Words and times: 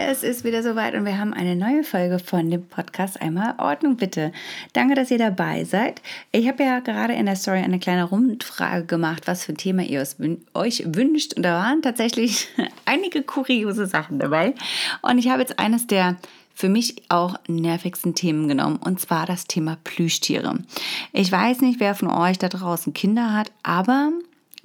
Es 0.00 0.22
ist 0.22 0.44
wieder 0.44 0.62
soweit 0.62 0.94
und 0.94 1.04
wir 1.04 1.18
haben 1.18 1.34
eine 1.34 1.56
neue 1.56 1.82
Folge 1.82 2.20
von 2.20 2.48
dem 2.48 2.64
Podcast 2.64 3.20
Einmal 3.20 3.56
Ordnung 3.58 3.96
bitte. 3.96 4.30
Danke, 4.72 4.94
dass 4.94 5.10
ihr 5.10 5.18
dabei 5.18 5.64
seid. 5.64 6.00
Ich 6.30 6.46
habe 6.46 6.62
ja 6.62 6.78
gerade 6.78 7.14
in 7.14 7.26
der 7.26 7.34
Story 7.34 7.58
eine 7.58 7.80
kleine 7.80 8.04
Rundfrage 8.04 8.86
gemacht, 8.86 9.24
was 9.26 9.44
für 9.44 9.52
ein 9.52 9.56
Thema 9.56 9.82
ihr 9.82 10.06
euch 10.54 10.84
wünscht. 10.86 11.34
Und 11.34 11.42
da 11.42 11.58
waren 11.58 11.82
tatsächlich 11.82 12.48
einige 12.84 13.22
kuriose 13.22 13.86
Sachen 13.86 14.20
dabei. 14.20 14.54
Und 15.02 15.18
ich 15.18 15.28
habe 15.30 15.40
jetzt 15.40 15.58
eines 15.58 15.88
der 15.88 16.16
für 16.54 16.68
mich 16.68 17.02
auch 17.08 17.34
nervigsten 17.48 18.14
Themen 18.14 18.46
genommen 18.46 18.76
und 18.76 19.00
zwar 19.00 19.26
das 19.26 19.46
Thema 19.46 19.78
Plüschtiere. 19.82 20.58
Ich 21.12 21.30
weiß 21.30 21.60
nicht, 21.60 21.80
wer 21.80 21.96
von 21.96 22.08
euch 22.08 22.38
da 22.38 22.48
draußen 22.48 22.94
Kinder 22.94 23.32
hat, 23.32 23.50
aber 23.64 24.12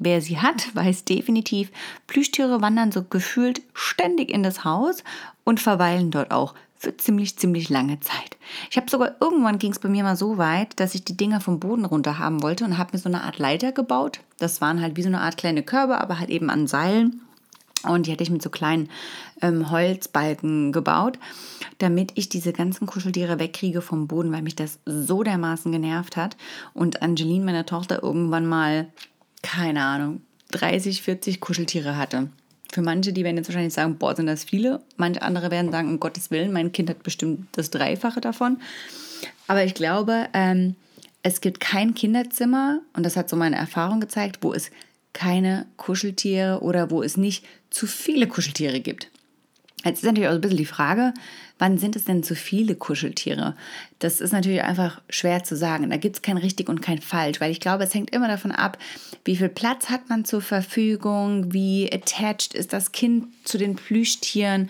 Wer 0.04 0.22
sie 0.22 0.40
hat, 0.40 0.70
weiß 0.76 1.06
definitiv, 1.06 1.72
Plüschtiere 2.08 2.62
wandern 2.62 2.92
so 2.92 3.04
gefühlt 3.04 3.62
ständig 3.74 4.30
in 4.30 4.44
das 4.44 4.64
Haus 4.64 5.04
und 5.44 5.60
verweilen 5.60 6.12
dort 6.12 6.32
auch 6.32 6.54
für 6.78 6.96
ziemlich, 6.98 7.38
ziemlich 7.38 7.70
lange 7.70 8.02
Zeit. 8.02 8.38
Ich 8.70 8.76
habe 8.76 8.90
sogar 8.90 9.16
irgendwann 9.22 9.58
ging 9.58 9.72
es 9.72 9.80
bei 9.80 9.88
mir 9.88 10.04
mal 10.04 10.18
so 10.18 10.38
weit, 10.38 10.78
dass 10.82 10.96
ich 10.96 11.06
die 11.06 11.16
Dinger 11.16 11.40
vom 11.40 11.62
Boden 11.62 11.86
runter 11.86 12.20
haben 12.20 12.44
wollte 12.44 12.66
und 12.66 12.78
habe 12.78 12.90
mir 12.94 13.00
so 13.00 13.08
eine 13.08 13.24
Art 13.24 13.40
Leiter 13.40 13.72
gebaut. 13.72 14.20
Das 14.38 14.60
waren 14.60 14.82
halt 14.82 14.98
wie 14.98 15.02
so 15.02 15.08
eine 15.08 15.22
Art 15.22 15.38
kleine 15.38 15.64
Körbe, 15.64 16.02
aber 16.02 16.20
halt 16.20 16.30
eben 16.30 16.50
an 16.50 16.68
Seilen. 16.68 17.22
Und 17.84 18.08
die 18.08 18.12
hatte 18.12 18.24
ich 18.24 18.30
mit 18.30 18.42
so 18.42 18.50
kleinen 18.50 18.90
ähm, 19.42 19.70
Holzbalken 19.70 20.72
gebaut, 20.72 21.20
damit 21.80 22.14
ich 22.16 22.30
diese 22.30 22.54
ganzen 22.54 22.88
Kuscheltiere 22.88 23.40
wegkriege 23.40 23.82
vom 23.82 24.08
Boden, 24.08 24.32
weil 24.32 24.42
mich 24.42 24.56
das 24.56 24.80
so 24.86 25.24
dermaßen 25.24 25.72
genervt 25.72 26.16
hat. 26.16 26.38
Und 26.74 27.02
Angeline, 27.02 27.44
meine 27.44 27.66
Tochter, 27.66 28.02
irgendwann 28.02 28.46
mal, 28.46 28.88
keine 29.44 29.84
Ahnung, 29.84 30.22
30, 30.52 31.04
40 31.04 31.40
Kuscheltiere 31.40 31.98
hatte. 31.98 32.30
Für 32.72 32.82
manche, 32.82 33.14
die 33.14 33.24
werden 33.24 33.38
jetzt 33.38 33.50
wahrscheinlich 33.50 33.74
sagen, 33.74 33.98
boah, 34.00 34.16
sind 34.16 34.26
das 34.26 34.44
viele. 34.44 34.82
Manche 34.98 35.22
andere 35.22 35.52
werden 35.52 35.72
sagen, 35.72 35.90
um 35.90 36.00
Gottes 36.00 36.32
Willen, 36.32 36.52
mein 36.52 36.72
Kind 36.72 36.90
hat 36.90 37.04
bestimmt 37.04 37.48
das 37.52 37.70
Dreifache 37.70 38.20
davon. 38.20 38.60
Aber 39.48 39.64
ich 39.64 39.76
glaube, 39.76 40.28
ähm, 40.34 40.76
es 41.22 41.40
gibt 41.40 41.60
kein 41.60 41.94
Kinderzimmer, 41.94 42.82
und 42.94 43.06
das 43.06 43.16
hat 43.16 43.30
so 43.30 43.36
meine 43.36 43.58
Erfahrung 43.58 44.00
gezeigt, 44.00 44.40
wo 44.42 44.54
es 44.54 44.72
keine 45.14 45.68
Kuscheltiere 45.78 46.62
oder 46.62 46.90
wo 46.90 47.04
es 47.04 47.18
nicht 47.18 47.46
zu 47.70 47.86
viele 47.86 48.28
Kuscheltiere 48.28 48.80
gibt. 48.80 49.10
Jetzt 49.84 50.00
ist 50.00 50.06
natürlich 50.06 50.30
auch 50.30 50.34
ein 50.34 50.42
bisschen 50.42 50.58
die 50.58 50.66
Frage, 50.66 51.14
wann 51.60 51.78
sind 51.78 51.96
es 51.96 52.06
denn 52.06 52.24
zu 52.24 52.36
viele 52.36 52.76
Kuscheltiere? 52.76 53.56
Das 54.00 54.22
ist 54.22 54.32
natürlich 54.32 54.64
einfach 54.64 55.02
schwer 55.10 55.44
zu 55.44 55.56
sagen. 55.56 55.90
Da 55.90 55.98
gibt 55.98 56.16
es 56.18 56.22
kein 56.22 56.38
richtig 56.38 56.70
und 56.70 56.82
kein 56.82 57.02
falsch, 57.02 57.42
weil 57.42 57.52
ich 57.52 57.60
glaube, 57.60 57.84
es 57.84 57.94
hängt 57.94 58.12
immer 58.12 58.28
davon 58.28 58.52
ab, 58.52 58.78
wie 59.26 59.36
viel 59.36 59.50
Platz 59.50 59.90
hat 59.90 60.10
man 60.10 60.26
zur 60.26 60.42
Verfügung, 60.42 61.54
wie 61.54 61.92
attached 61.92 62.54
ist 62.54 62.74
das 62.74 62.92
Kind 62.92 63.26
zu 63.44 63.58
den 63.58 63.76
Plüschtieren, 63.76 64.70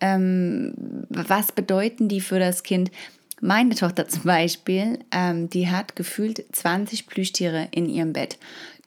ähm, 0.00 0.74
was 1.08 1.52
bedeuten 1.52 2.08
die 2.08 2.20
für 2.20 2.38
das 2.38 2.62
Kind. 2.62 2.90
Meine 3.46 3.74
Tochter 3.74 4.08
zum 4.08 4.22
Beispiel, 4.22 5.00
ähm, 5.10 5.50
die 5.50 5.68
hat 5.68 5.96
gefühlt 5.96 6.46
20 6.52 7.06
Plüschtiere 7.06 7.68
in 7.72 7.90
ihrem 7.90 8.14
Bett. 8.14 8.38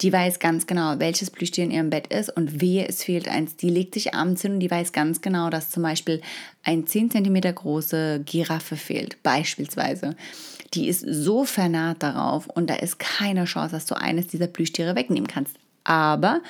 Die 0.01 0.11
weiß 0.11 0.39
ganz 0.39 0.65
genau, 0.65 0.97
welches 0.97 1.29
Plüschtier 1.29 1.65
in 1.65 1.69
ihrem 1.69 1.91
Bett 1.91 2.07
ist 2.07 2.35
und 2.35 2.59
wehe, 2.59 2.87
es 2.87 3.03
fehlt 3.03 3.27
eins. 3.27 3.55
Die 3.57 3.69
legt 3.69 3.93
sich 3.93 4.15
abends 4.15 4.41
hin 4.41 4.53
und 4.53 4.59
die 4.59 4.71
weiß 4.71 4.93
ganz 4.93 5.21
genau, 5.21 5.51
dass 5.51 5.69
zum 5.69 5.83
Beispiel 5.83 6.23
ein 6.63 6.87
10 6.87 7.11
cm 7.11 7.53
große 7.53 8.23
Giraffe 8.25 8.77
fehlt, 8.77 9.21
beispielsweise. 9.21 10.15
Die 10.73 10.87
ist 10.87 11.05
so 11.07 11.45
vernarrt 11.45 12.01
darauf 12.01 12.47
und 12.47 12.67
da 12.67 12.77
ist 12.77 12.97
keine 12.97 13.45
Chance, 13.45 13.75
dass 13.75 13.85
du 13.85 13.95
eines 13.95 14.25
dieser 14.25 14.47
Plüschtiere 14.47 14.95
wegnehmen 14.95 15.27
kannst. 15.27 15.55
Aber 15.83 16.41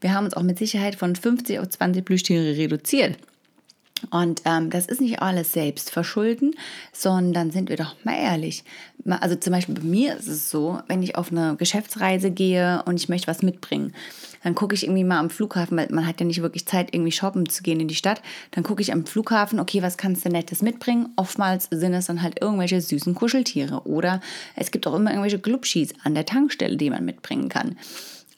wir 0.00 0.14
haben 0.14 0.24
uns 0.24 0.32
auch 0.32 0.42
mit 0.42 0.56
Sicherheit 0.56 0.94
von 0.94 1.14
50 1.14 1.58
auf 1.58 1.68
20 1.68 2.06
Plüschtiere 2.06 2.56
reduziert. 2.56 3.18
Und 4.10 4.42
ähm, 4.44 4.70
das 4.70 4.86
ist 4.86 5.00
nicht 5.00 5.20
alles 5.20 5.52
selbst 5.52 5.90
verschulden, 5.90 6.54
sondern 6.92 7.50
sind 7.50 7.68
wir 7.68 7.76
doch 7.76 7.96
mal 8.04 8.16
ehrlich. 8.16 8.64
Also 9.06 9.36
zum 9.36 9.52
Beispiel 9.52 9.74
bei 9.74 9.82
mir 9.82 10.16
ist 10.16 10.28
es 10.28 10.50
so, 10.50 10.80
wenn 10.88 11.02
ich 11.02 11.16
auf 11.16 11.30
eine 11.30 11.56
Geschäftsreise 11.56 12.30
gehe 12.30 12.82
und 12.86 12.96
ich 12.96 13.08
möchte 13.08 13.26
was 13.26 13.42
mitbringen, 13.42 13.92
dann 14.42 14.54
gucke 14.54 14.74
ich 14.74 14.84
irgendwie 14.84 15.04
mal 15.04 15.18
am 15.18 15.30
Flughafen, 15.30 15.76
weil 15.76 15.88
man 15.90 16.06
hat 16.06 16.20
ja 16.20 16.26
nicht 16.26 16.42
wirklich 16.42 16.66
Zeit, 16.66 16.94
irgendwie 16.94 17.12
shoppen 17.12 17.48
zu 17.48 17.62
gehen 17.62 17.80
in 17.80 17.88
die 17.88 17.94
Stadt. 17.94 18.22
Dann 18.50 18.62
gucke 18.62 18.82
ich 18.82 18.92
am 18.92 19.06
Flughafen, 19.06 19.58
okay, 19.58 19.82
was 19.82 19.96
kannst 19.96 20.24
du 20.24 20.28
Nettes 20.28 20.62
mitbringen? 20.62 21.08
Oftmals 21.16 21.68
sind 21.70 21.94
es 21.94 22.06
dann 22.06 22.22
halt 22.22 22.40
irgendwelche 22.42 22.80
süßen 22.80 23.14
Kuscheltiere 23.14 23.82
oder 23.86 24.20
es 24.54 24.70
gibt 24.70 24.86
auch 24.86 24.94
immer 24.94 25.10
irgendwelche 25.10 25.38
Glubschis 25.38 25.94
an 26.02 26.14
der 26.14 26.26
Tankstelle, 26.26 26.76
die 26.76 26.90
man 26.90 27.04
mitbringen 27.04 27.48
kann. 27.48 27.76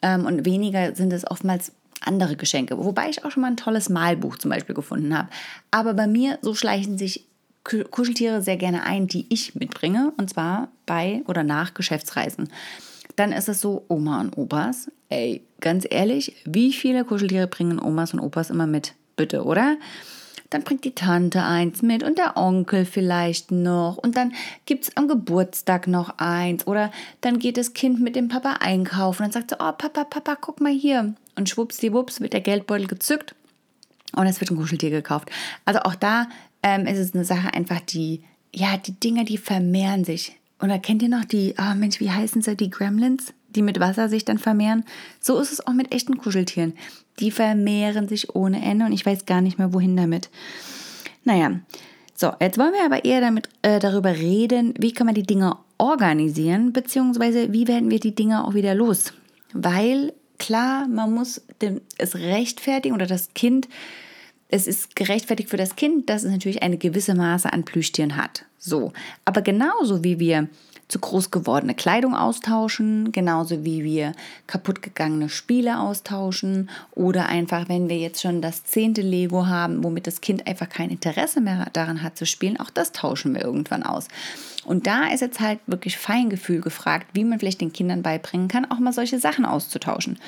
Ähm, 0.01 0.25
und 0.25 0.45
weniger 0.45 0.95
sind 0.95 1.11
es 1.11 1.29
oftmals 1.29 1.71
andere 2.01 2.35
Geschenke, 2.35 2.77
wobei 2.77 3.09
ich 3.09 3.25
auch 3.25 3.31
schon 3.31 3.41
mal 3.41 3.47
ein 3.47 3.57
tolles 3.57 3.89
Malbuch 3.89 4.37
zum 4.37 4.51
Beispiel 4.51 4.75
gefunden 4.75 5.17
habe. 5.17 5.29
Aber 5.71 5.93
bei 5.93 6.07
mir, 6.07 6.39
so 6.41 6.55
schleichen 6.55 6.97
sich 6.97 7.25
Kuscheltiere 7.63 8.41
sehr 8.41 8.55
gerne 8.55 8.83
ein, 8.83 9.07
die 9.07 9.25
ich 9.29 9.55
mitbringe, 9.55 10.13
und 10.17 10.29
zwar 10.29 10.69
bei 10.85 11.23
oder 11.27 11.43
nach 11.43 11.73
Geschäftsreisen. 11.73 12.49
Dann 13.17 13.31
ist 13.33 13.49
es 13.49 13.59
so, 13.59 13.83
Oma 13.89 14.21
und 14.21 14.37
Opas, 14.37 14.89
ey, 15.09 15.43
ganz 15.59 15.85
ehrlich, 15.89 16.35
wie 16.45 16.71
viele 16.71 17.03
Kuscheltiere 17.03 17.47
bringen 17.47 17.79
Omas 17.79 18.13
und 18.13 18.19
Opas 18.19 18.49
immer 18.49 18.67
mit? 18.67 18.93
Bitte, 19.15 19.43
oder? 19.43 19.77
Dann 20.49 20.63
bringt 20.63 20.83
die 20.85 20.95
Tante 20.95 21.43
eins 21.43 21.81
mit 21.81 22.03
und 22.03 22.17
der 22.17 22.37
Onkel 22.37 22.85
vielleicht 22.85 23.51
noch 23.51 23.97
und 23.97 24.15
dann 24.15 24.33
gibt 24.65 24.85
es 24.85 24.97
am 24.97 25.07
Geburtstag 25.07 25.87
noch 25.87 26.17
eins 26.17 26.65
oder 26.67 26.91
dann 27.21 27.39
geht 27.39 27.57
das 27.57 27.73
Kind 27.73 27.99
mit 27.99 28.15
dem 28.15 28.29
Papa 28.29 28.57
einkaufen 28.59 29.25
und 29.25 29.33
sagt 29.33 29.51
so, 29.51 29.57
oh 29.59 29.71
Papa, 29.71 30.03
Papa, 30.03 30.37
guck 30.39 30.61
mal 30.61 30.71
hier 30.71 31.13
und 31.35 31.49
schwuppsdiwupps 31.49 32.21
wird 32.21 32.33
der 32.33 32.41
Geldbeutel 32.41 32.87
gezückt 32.87 33.35
und 34.15 34.27
es 34.27 34.39
wird 34.39 34.51
ein 34.51 34.57
Kuscheltier 34.57 34.89
gekauft. 34.89 35.29
Also 35.65 35.81
auch 35.81 35.95
da 35.95 36.27
ähm, 36.63 36.85
ist 36.85 36.97
es 36.97 37.13
eine 37.13 37.25
Sache 37.25 37.53
einfach, 37.53 37.79
die, 37.81 38.23
ja, 38.53 38.77
die 38.77 38.93
Dinger, 38.93 39.23
die 39.23 39.37
vermehren 39.37 40.05
sich. 40.05 40.37
Oder 40.61 40.79
kennt 40.79 41.03
ihr 41.03 41.09
noch 41.09 41.25
die, 41.25 41.53
oh 41.59 41.75
Mensch, 41.75 41.99
wie 41.99 42.09
heißen 42.09 42.41
sie, 42.41 42.55
die 42.55 42.69
Gremlins, 42.69 43.33
die 43.57 43.61
mit 43.61 43.79
Wasser 43.79 44.07
sich 44.07 44.23
dann 44.23 44.37
vermehren? 44.37 44.85
So 45.19 45.39
ist 45.39 45.51
es 45.51 45.65
auch 45.65 45.73
mit 45.73 45.93
echten 45.93 46.17
Kuscheltieren. 46.17 46.73
Die 47.19 47.31
vermehren 47.31 48.07
sich 48.07 48.35
ohne 48.35 48.63
Ende 48.63 48.85
und 48.85 48.93
ich 48.93 49.05
weiß 49.05 49.25
gar 49.25 49.41
nicht 49.41 49.57
mehr, 49.57 49.73
wohin 49.73 49.97
damit. 49.97 50.29
Naja, 51.25 51.59
so, 52.13 52.31
jetzt 52.39 52.57
wollen 52.57 52.73
wir 52.73 52.85
aber 52.85 53.05
eher 53.05 53.21
damit, 53.21 53.49
äh, 53.61 53.79
darüber 53.79 54.15
reden, 54.15 54.73
wie 54.79 54.91
kann 54.91 55.05
man 55.05 55.15
die 55.15 55.23
Dinge 55.23 55.57
organisieren, 55.77 56.73
beziehungsweise 56.73 57.53
wie 57.53 57.67
werden 57.67 57.91
wir 57.91 57.99
die 57.99 58.15
Dinge 58.15 58.45
auch 58.45 58.53
wieder 58.53 58.73
los. 58.73 59.13
Weil 59.53 60.13
klar, 60.39 60.87
man 60.87 61.13
muss 61.13 61.41
es 61.97 62.15
rechtfertigen 62.15 62.95
oder 62.95 63.05
das 63.05 63.33
Kind, 63.33 63.67
es 64.49 64.65
ist 64.65 64.95
gerechtfertigt 64.95 65.49
für 65.49 65.57
das 65.57 65.75
Kind, 65.75 66.09
dass 66.09 66.23
es 66.23 66.31
natürlich 66.31 66.63
eine 66.63 66.77
gewisse 66.77 67.15
Maße 67.15 67.51
an 67.51 67.65
Plüschtieren 67.65 68.15
hat. 68.15 68.45
So, 68.57 68.93
aber 69.25 69.41
genauso 69.41 70.03
wie 70.03 70.19
wir 70.19 70.49
zu 70.87 70.99
groß 70.99 71.31
gewordene 71.31 71.75
Kleidung 71.75 72.15
austauschen, 72.15 73.11
genauso 73.11 73.65
wie 73.65 73.83
wir 73.83 74.13
kaputtgegangene 74.47 75.27
Spiele 75.27 75.79
austauschen 75.79 76.69
oder 76.91 77.27
einfach, 77.27 77.67
wenn 77.67 77.89
wir 77.89 77.97
jetzt 77.97 78.21
schon 78.21 78.41
das 78.41 78.63
zehnte 78.63 79.01
Lego 79.01 79.47
haben, 79.47 79.83
womit 79.83 80.07
das 80.07 80.21
Kind 80.21 80.47
einfach 80.47 80.69
kein 80.69 80.89
Interesse 80.89 81.41
mehr 81.41 81.67
daran 81.73 82.03
hat 82.03 82.17
zu 82.17 82.25
spielen, 82.25 82.57
auch 82.57 82.69
das 82.69 82.93
tauschen 82.93 83.35
wir 83.35 83.43
irgendwann 83.43 83.83
aus. 83.83 84.07
Und 84.63 84.87
da 84.87 85.07
ist 85.07 85.21
jetzt 85.21 85.39
halt 85.39 85.59
wirklich 85.67 85.97
Feingefühl 85.97 86.61
gefragt, 86.61 87.07
wie 87.13 87.23
man 87.25 87.39
vielleicht 87.39 87.61
den 87.61 87.73
Kindern 87.73 88.01
beibringen 88.01 88.47
kann, 88.47 88.69
auch 88.69 88.79
mal 88.79 88.93
solche 88.93 89.19
Sachen 89.19 89.45
auszutauschen. 89.45 90.19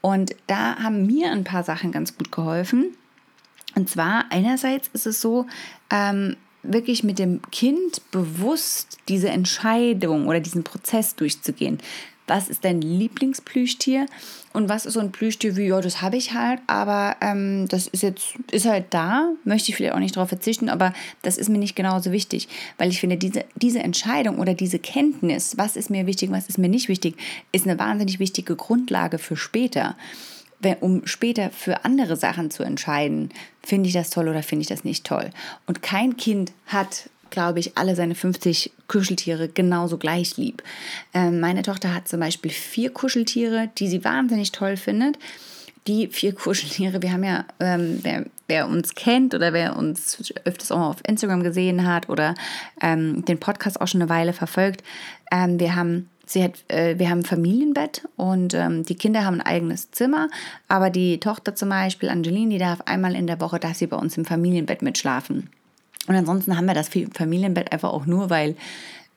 Und 0.00 0.34
da 0.46 0.76
haben 0.76 1.06
mir 1.06 1.30
ein 1.30 1.44
paar 1.44 1.64
Sachen 1.64 1.92
ganz 1.92 2.16
gut 2.16 2.32
geholfen. 2.32 2.96
Und 3.74 3.88
zwar 3.88 4.24
einerseits 4.30 4.88
ist 4.92 5.06
es 5.06 5.20
so, 5.20 5.46
ähm, 5.90 6.36
wirklich 6.62 7.04
mit 7.04 7.18
dem 7.18 7.40
Kind 7.50 8.10
bewusst 8.10 8.98
diese 9.08 9.30
Entscheidung 9.30 10.28
oder 10.28 10.40
diesen 10.40 10.64
Prozess 10.64 11.14
durchzugehen. 11.14 11.78
Was 12.26 12.48
ist 12.48 12.64
dein 12.64 12.80
Lieblingsplüschtier? 12.80 14.06
Und 14.52 14.68
was 14.68 14.84
ist 14.84 14.94
so 14.94 15.00
ein 15.00 15.12
Plüschtier 15.12 15.56
wie, 15.56 15.66
ja, 15.66 15.80
das 15.80 16.02
habe 16.02 16.16
ich 16.16 16.34
halt, 16.34 16.60
aber 16.66 17.16
ähm, 17.20 17.66
das 17.68 17.86
ist 17.86 18.02
jetzt, 18.02 18.34
ist 18.50 18.66
halt 18.66 18.86
da, 18.90 19.32
möchte 19.44 19.70
ich 19.70 19.76
vielleicht 19.76 19.94
auch 19.94 20.00
nicht 20.00 20.16
darauf 20.16 20.28
verzichten, 20.28 20.68
aber 20.68 20.92
das 21.22 21.38
ist 21.38 21.48
mir 21.48 21.58
nicht 21.58 21.76
genauso 21.76 22.10
wichtig, 22.10 22.48
weil 22.76 22.90
ich 22.90 22.98
finde, 22.98 23.16
diese, 23.16 23.44
diese 23.54 23.78
Entscheidung 23.80 24.38
oder 24.40 24.54
diese 24.54 24.80
Kenntnis, 24.80 25.56
was 25.56 25.76
ist 25.76 25.88
mir 25.88 26.06
wichtig, 26.06 26.32
was 26.32 26.48
ist 26.48 26.58
mir 26.58 26.68
nicht 26.68 26.88
wichtig, 26.88 27.16
ist 27.52 27.66
eine 27.66 27.78
wahnsinnig 27.78 28.18
wichtige 28.18 28.56
Grundlage 28.56 29.18
für 29.18 29.36
später 29.36 29.96
um 30.80 31.06
später 31.06 31.50
für 31.50 31.84
andere 31.84 32.16
Sachen 32.16 32.50
zu 32.50 32.62
entscheiden, 32.62 33.30
finde 33.62 33.88
ich 33.88 33.94
das 33.94 34.10
toll 34.10 34.28
oder 34.28 34.42
finde 34.42 34.62
ich 34.62 34.68
das 34.68 34.84
nicht 34.84 35.04
toll. 35.04 35.30
Und 35.66 35.82
kein 35.82 36.16
Kind 36.16 36.52
hat 36.66 37.10
glaube 37.30 37.60
ich, 37.60 37.78
alle 37.78 37.96
seine 37.96 38.14
50 38.14 38.72
Kuscheltiere 38.88 39.48
genauso 39.48 39.98
gleich 39.98 40.36
lieb. 40.36 40.62
Ähm, 41.14 41.40
meine 41.40 41.62
Tochter 41.62 41.94
hat 41.94 42.08
zum 42.08 42.20
Beispiel 42.20 42.50
vier 42.50 42.90
Kuscheltiere, 42.90 43.70
die 43.78 43.88
sie 43.88 44.04
wahnsinnig 44.04 44.52
toll 44.52 44.76
findet. 44.76 45.16
Die 45.86 46.08
vier 46.08 46.34
Kuscheltiere, 46.34 47.00
wir 47.02 47.12
haben 47.12 47.24
ja, 47.24 47.46
ähm, 47.58 48.00
wer, 48.02 48.26
wer, 48.48 48.68
uns 48.68 48.94
kennt 48.94 49.34
oder 49.34 49.52
wer 49.52 49.76
uns 49.76 50.32
öfters 50.44 50.70
auch 50.72 50.90
auf 50.90 50.96
Instagram 51.06 51.42
gesehen 51.42 51.86
hat 51.86 52.08
oder 52.08 52.34
ähm, 52.82 53.24
den 53.24 53.40
Podcast 53.40 53.80
auch 53.80 53.88
schon 53.88 54.02
eine 54.02 54.10
Weile 54.10 54.34
verfolgt, 54.34 54.82
ähm, 55.32 55.58
wir 55.58 55.74
haben 55.74 56.09
Sie 56.30 56.44
hat, 56.44 56.62
äh, 56.68 56.96
wir 56.96 57.10
haben 57.10 57.20
ein 57.20 57.24
Familienbett 57.24 58.06
und 58.14 58.54
ähm, 58.54 58.84
die 58.84 58.94
Kinder 58.94 59.24
haben 59.24 59.40
ein 59.40 59.46
eigenes 59.46 59.90
Zimmer, 59.90 60.28
aber 60.68 60.88
die 60.88 61.18
Tochter 61.18 61.56
zum 61.56 61.70
Beispiel, 61.70 62.08
Angeline, 62.08 62.50
die 62.50 62.58
darf 62.58 62.82
einmal 62.82 63.16
in 63.16 63.26
der 63.26 63.40
Woche, 63.40 63.58
darf 63.58 63.74
sie 63.74 63.88
bei 63.88 63.96
uns 63.96 64.16
im 64.16 64.24
Familienbett 64.24 64.80
mitschlafen. 64.80 65.50
Und 66.06 66.14
ansonsten 66.14 66.56
haben 66.56 66.66
wir 66.66 66.74
das 66.74 66.88
Familienbett 66.88 67.72
einfach 67.72 67.92
auch 67.92 68.06
nur, 68.06 68.30
weil 68.30 68.54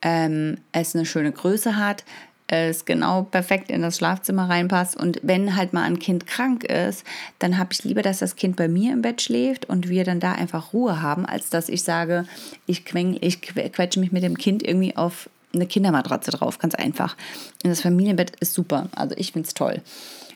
ähm, 0.02 0.58
es 0.72 0.96
eine 0.96 1.06
schöne 1.06 1.32
Größe 1.32 1.76
hat, 1.78 2.04
es 2.48 2.84
genau 2.86 3.22
perfekt 3.22 3.70
in 3.70 3.84
das 3.84 3.98
Schlafzimmer 3.98 4.50
reinpasst. 4.50 4.98
Und 4.98 5.20
wenn 5.22 5.56
halt 5.56 5.72
mal 5.72 5.84
ein 5.84 6.00
Kind 6.00 6.26
krank 6.26 6.64
ist, 6.64 7.06
dann 7.38 7.60
habe 7.60 7.74
ich 7.74 7.84
lieber, 7.84 8.02
dass 8.02 8.20
das 8.20 8.36
Kind 8.36 8.56
bei 8.56 8.68
mir 8.68 8.92
im 8.92 9.04
Bett 9.04 9.22
schläft 9.22 9.70
und 9.70 9.88
wir 9.88 10.04
dann 10.04 10.20
da 10.20 10.32
einfach 10.32 10.74
Ruhe 10.74 11.04
haben, 11.04 11.28
als 11.28 11.52
dass 11.52 11.70
ich 11.70 11.84
sage, 11.84 12.26
ich, 12.66 12.86
queng, 12.86 13.20
ich 13.22 13.40
quetsche 13.42 14.00
mich 14.00 14.12
mit 14.12 14.24
dem 14.24 14.36
Kind 14.36 14.66
irgendwie 14.68 14.98
auf 14.98 15.30
eine 15.54 15.68
Kindermatratze 15.68 16.32
drauf, 16.32 16.60
ganz 16.60 16.76
einfach. 16.76 17.16
Und 17.64 17.70
das 17.70 17.82
Familienbett 17.82 18.36
ist 18.40 18.54
super. 18.54 18.90
Also 18.96 19.16
ich 19.18 19.32
finde 19.32 19.48
es 19.48 19.54
toll. 19.54 19.82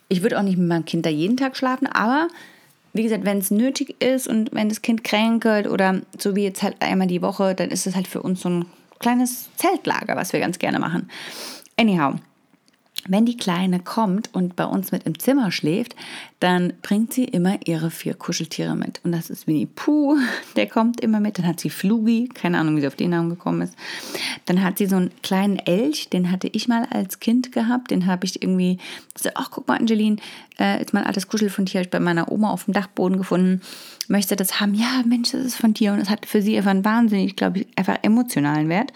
Ich 0.10 0.22
würde 0.22 0.38
auch 0.38 0.44
nicht 0.44 0.58
mit 0.58 0.68
meinem 0.68 0.86
Kind 0.86 1.06
da 1.06 1.10
jeden 1.10 1.38
Tag 1.38 1.58
schlafen, 1.58 1.88
aber 1.88 2.28
wie 2.94 3.04
gesagt, 3.04 3.26
wenn 3.26 3.40
es 3.40 3.52
nötig 3.52 4.02
ist 4.02 4.28
und 4.28 4.54
wenn 4.54 4.70
das 4.70 4.82
Kind 4.82 5.04
kränkelt 5.04 5.68
oder 5.68 6.02
so 6.18 6.36
wie 6.36 6.44
jetzt 6.44 6.64
halt 6.64 6.82
einmal 6.82 7.08
die 7.08 7.22
Woche, 7.22 7.54
dann 7.54 7.70
ist 7.70 7.86
es 7.86 7.96
halt 7.96 8.08
für 8.08 8.22
uns 8.22 8.42
so 8.42 8.50
ein 8.50 8.66
kleines 9.00 9.50
Zeltlager, 9.58 10.16
was 10.16 10.34
wir 10.34 10.40
ganz 10.40 10.58
gerne 10.60 10.80
machen. 10.80 11.10
Anyhow, 11.78 12.16
wenn 13.08 13.26
die 13.26 13.38
Kleine 13.38 13.80
kommt 13.80 14.34
und 14.34 14.56
bei 14.56 14.66
uns 14.66 14.92
mit 14.92 15.04
im 15.04 15.18
Zimmer 15.20 15.52
schläft, 15.52 15.96
dann 16.40 16.74
bringt 16.82 17.14
sie 17.14 17.24
immer 17.24 17.58
ihre 17.66 17.90
vier 17.90 18.14
Kuscheltiere 18.14 18.76
mit. 18.76 19.02
Und 19.04 19.12
das 19.12 19.30
ist 19.30 19.48
Winnie 19.48 19.66
Pooh, 19.66 20.18
der 20.56 20.68
kommt 20.68 21.02
immer 21.02 21.20
mit. 21.20 21.40
Dann 21.40 21.48
hat 21.48 21.60
sie 21.60 21.70
Flugi, 21.70 22.30
keine 22.34 22.60
Ahnung, 22.60 22.76
wie 22.76 22.82
sie 22.82 22.88
auf 22.88 22.96
den 22.96 23.10
Namen 23.10 23.30
gekommen 23.30 23.62
ist. 23.62 23.76
Dann 24.46 24.64
hat 24.64 24.78
sie 24.78 24.86
so 24.86 24.98
einen 24.98 25.12
kleinen 25.24 25.58
Elch, 25.58 26.10
den 26.10 26.32
hatte 26.32 26.48
ich 26.48 26.68
mal 26.68 26.86
als 26.92 27.20
Kind 27.20 27.52
gehabt. 27.52 27.92
Den 27.92 28.06
habe 28.06 28.26
ich 28.26 28.42
irgendwie 28.42 28.78
gesagt, 29.14 29.36
ach 29.38 29.50
guck 29.52 29.68
mal, 29.68 29.78
Angeline, 29.78 30.18
äh, 30.60 30.82
ist 30.82 30.94
mein 30.94 31.06
altes 31.06 31.28
Kuschelfundtier, 31.28 31.80
habe 31.80 31.86
ich 31.88 31.92
bei 31.92 32.00
meiner 32.00 32.32
Oma 32.32 32.52
auf 32.52 32.66
dem 32.66 32.74
Dachboden 32.74 33.18
gefunden. 33.18 33.62
Möchte 34.08 34.36
das 34.36 34.60
haben? 34.60 34.74
Ja, 34.74 35.02
Mensch, 35.06 35.32
das 35.32 35.46
ist 35.46 35.56
von 35.56 35.74
dir. 35.74 35.94
Und 35.94 36.00
es 36.00 36.10
hat 36.10 36.26
für 36.26 36.42
sie 36.42 36.58
einfach 36.58 36.72
einen 36.72 36.86
wahnsinnig, 36.86 37.36
glaube 37.36 37.60
ich, 37.60 37.68
einfach 37.76 37.98
emotionalen 38.04 38.70
Wert. 38.70 38.94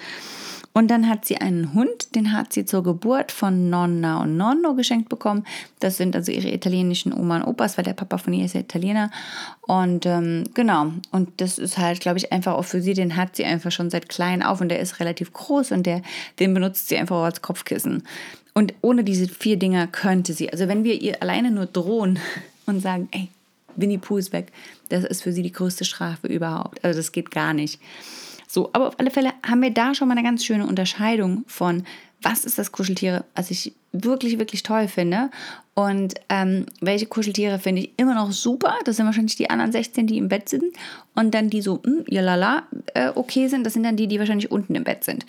Und 0.73 0.89
dann 0.89 1.09
hat 1.09 1.25
sie 1.25 1.37
einen 1.37 1.73
Hund, 1.73 2.15
den 2.15 2.31
hat 2.31 2.53
sie 2.53 2.63
zur 2.63 2.81
Geburt 2.81 3.31
von 3.31 3.69
Nonna 3.69 4.21
und 4.21 4.37
Nonno 4.37 4.73
geschenkt 4.73 5.09
bekommen. 5.09 5.45
Das 5.79 5.97
sind 5.97 6.15
also 6.15 6.31
ihre 6.31 6.49
italienischen 6.49 7.11
Oma 7.13 7.37
und 7.37 7.43
Opas, 7.43 7.77
weil 7.77 7.83
der 7.83 7.93
Papa 7.93 8.17
von 8.17 8.31
ihr 8.31 8.45
ist 8.45 8.55
ja 8.55 8.61
Italiener. 8.61 9.11
Und 9.67 10.05
ähm, 10.05 10.45
genau, 10.53 10.93
und 11.11 11.29
das 11.41 11.57
ist 11.57 11.77
halt, 11.77 11.99
glaube 11.99 12.19
ich, 12.19 12.31
einfach 12.31 12.53
auch 12.53 12.65
für 12.65 12.81
sie, 12.81 12.93
den 12.93 13.17
hat 13.17 13.35
sie 13.35 13.43
einfach 13.43 13.71
schon 13.71 13.89
seit 13.89 14.07
klein 14.07 14.43
auf 14.43 14.61
und 14.61 14.69
der 14.69 14.79
ist 14.79 14.99
relativ 15.01 15.33
groß 15.33 15.73
und 15.73 15.85
der, 15.85 16.01
den 16.39 16.53
benutzt 16.53 16.87
sie 16.87 16.97
einfach 16.97 17.21
als 17.21 17.41
Kopfkissen. 17.41 18.03
Und 18.53 18.73
ohne 18.81 19.03
diese 19.03 19.27
vier 19.27 19.57
Dinger 19.57 19.87
könnte 19.87 20.33
sie, 20.33 20.51
also 20.51 20.67
wenn 20.67 20.83
wir 20.83 21.01
ihr 21.01 21.21
alleine 21.21 21.51
nur 21.51 21.65
drohen 21.65 22.19
und 22.65 22.81
sagen, 22.81 23.09
ey, 23.11 23.27
Winnie 23.75 23.97
Pooh 23.97 24.17
ist 24.17 24.31
weg, 24.31 24.51
das 24.89 25.03
ist 25.03 25.23
für 25.23 25.31
sie 25.31 25.41
die 25.41 25.51
größte 25.51 25.85
Strafe 25.85 26.27
überhaupt. 26.27 26.83
Also 26.83 26.99
das 26.99 27.11
geht 27.11 27.31
gar 27.31 27.53
nicht. 27.53 27.79
So, 28.51 28.69
aber 28.73 28.89
auf 28.89 28.99
alle 28.99 29.11
Fälle 29.11 29.31
haben 29.47 29.61
wir 29.61 29.71
da 29.71 29.95
schon 29.95 30.09
mal 30.09 30.17
eine 30.17 30.27
ganz 30.27 30.43
schöne 30.43 30.67
Unterscheidung 30.67 31.45
von, 31.47 31.83
was 32.21 32.43
ist 32.43 32.57
das 32.57 32.73
Kuscheltiere, 32.73 33.23
was 33.33 33.49
ich 33.49 33.71
wirklich, 33.93 34.39
wirklich 34.39 34.61
toll 34.61 34.89
finde. 34.89 35.29
Und 35.73 36.15
ähm, 36.27 36.65
welche 36.81 37.05
Kuscheltiere 37.05 37.59
finde 37.59 37.83
ich 37.83 37.91
immer 37.95 38.13
noch 38.13 38.33
super. 38.33 38.75
Das 38.83 38.97
sind 38.97 39.05
wahrscheinlich 39.05 39.37
die 39.37 39.49
anderen 39.49 39.71
16, 39.71 40.05
die 40.05 40.17
im 40.17 40.27
Bett 40.27 40.49
sind. 40.49 40.65
Und 41.15 41.33
dann 41.33 41.49
die 41.49 41.61
so, 41.61 41.81
hm, 41.81 42.03
lala, 42.07 42.63
äh, 42.93 43.13
okay 43.15 43.47
sind. 43.47 43.65
Das 43.65 43.71
sind 43.71 43.83
dann 43.83 43.95
die, 43.95 44.07
die 44.07 44.19
wahrscheinlich 44.19 44.51
unten 44.51 44.75
im 44.75 44.83
Bett 44.83 45.05
sind. 45.05 45.25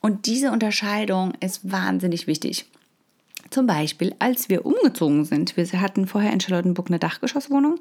Und 0.00 0.24
diese 0.24 0.50
Unterscheidung 0.50 1.34
ist 1.40 1.70
wahnsinnig 1.70 2.26
wichtig. 2.26 2.64
Zum 3.50 3.66
Beispiel, 3.66 4.14
als 4.18 4.48
wir 4.48 4.66
umgezogen 4.66 5.24
sind. 5.24 5.56
Wir 5.56 5.80
hatten 5.80 6.06
vorher 6.06 6.32
in 6.32 6.40
Charlottenburg 6.40 6.88
eine 6.88 6.98
Dachgeschosswohnung 6.98 7.78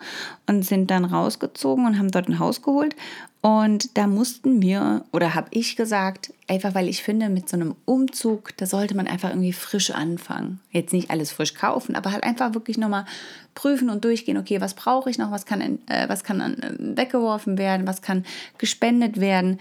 und 0.48 0.64
sind 0.64 0.92
dann 0.92 1.06
rausgezogen 1.06 1.86
und 1.86 1.98
haben 1.98 2.12
dort 2.12 2.28
ein 2.28 2.40
Haus 2.40 2.62
geholt. 2.62 2.96
Und 3.42 3.96
da 3.96 4.08
mussten 4.08 4.62
wir, 4.62 5.06
oder 5.12 5.36
habe 5.36 5.50
ich 5.52 5.76
gesagt, 5.76 6.34
einfach 6.48 6.74
weil 6.74 6.88
ich 6.88 7.04
finde, 7.04 7.30
mit 7.30 7.48
so 7.48 7.58
einem 7.58 7.76
Umzug, 7.86 8.58
da 8.58 8.66
sollte 8.66 8.96
man 8.96 9.06
einfach 9.06 9.30
irgendwie 9.30 9.54
frisch 9.54 9.92
anfangen. 9.92 10.60
Jetzt 10.72 10.94
nicht 10.94 11.12
alles 11.12 11.32
frisch 11.32 11.54
kaufen, 11.54 11.96
aber 11.96 12.12
halt 12.12 12.24
einfach 12.24 12.56
wirklich 12.56 12.80
nochmal 12.80 13.06
prüfen 13.54 13.90
und 13.90 14.04
durchgehen, 14.04 14.38
okay, 14.38 14.62
was 14.62 14.74
brauche 14.74 15.10
ich 15.12 15.20
noch, 15.20 15.30
was 15.30 15.46
kann, 15.46 15.62
äh, 15.62 16.10
was 16.10 16.24
kann 16.24 16.42
äh, 16.42 16.74
weggeworfen 16.80 17.60
werden, 17.60 17.86
was 17.86 18.02
kann 18.02 18.26
gespendet 18.58 19.20
werden. 19.20 19.60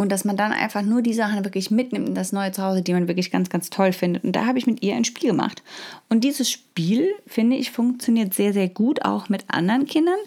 Und 0.00 0.10
dass 0.10 0.24
man 0.24 0.38
dann 0.38 0.50
einfach 0.50 0.80
nur 0.80 1.02
die 1.02 1.12
Sachen 1.12 1.44
wirklich 1.44 1.70
mitnimmt 1.70 2.08
in 2.08 2.14
das 2.14 2.32
neue 2.32 2.52
Zuhause, 2.52 2.80
die 2.80 2.94
man 2.94 3.06
wirklich 3.06 3.30
ganz, 3.30 3.50
ganz 3.50 3.68
toll 3.68 3.92
findet. 3.92 4.24
Und 4.24 4.32
da 4.32 4.46
habe 4.46 4.56
ich 4.56 4.66
mit 4.66 4.82
ihr 4.82 4.94
ein 4.96 5.04
Spiel 5.04 5.28
gemacht. 5.28 5.62
Und 6.08 6.24
dieses 6.24 6.50
Spiel, 6.50 7.12
finde 7.26 7.56
ich, 7.56 7.70
funktioniert 7.70 8.32
sehr, 8.32 8.54
sehr 8.54 8.70
gut, 8.70 9.04
auch 9.04 9.28
mit 9.28 9.44
anderen 9.48 9.84
Kindern 9.84 10.18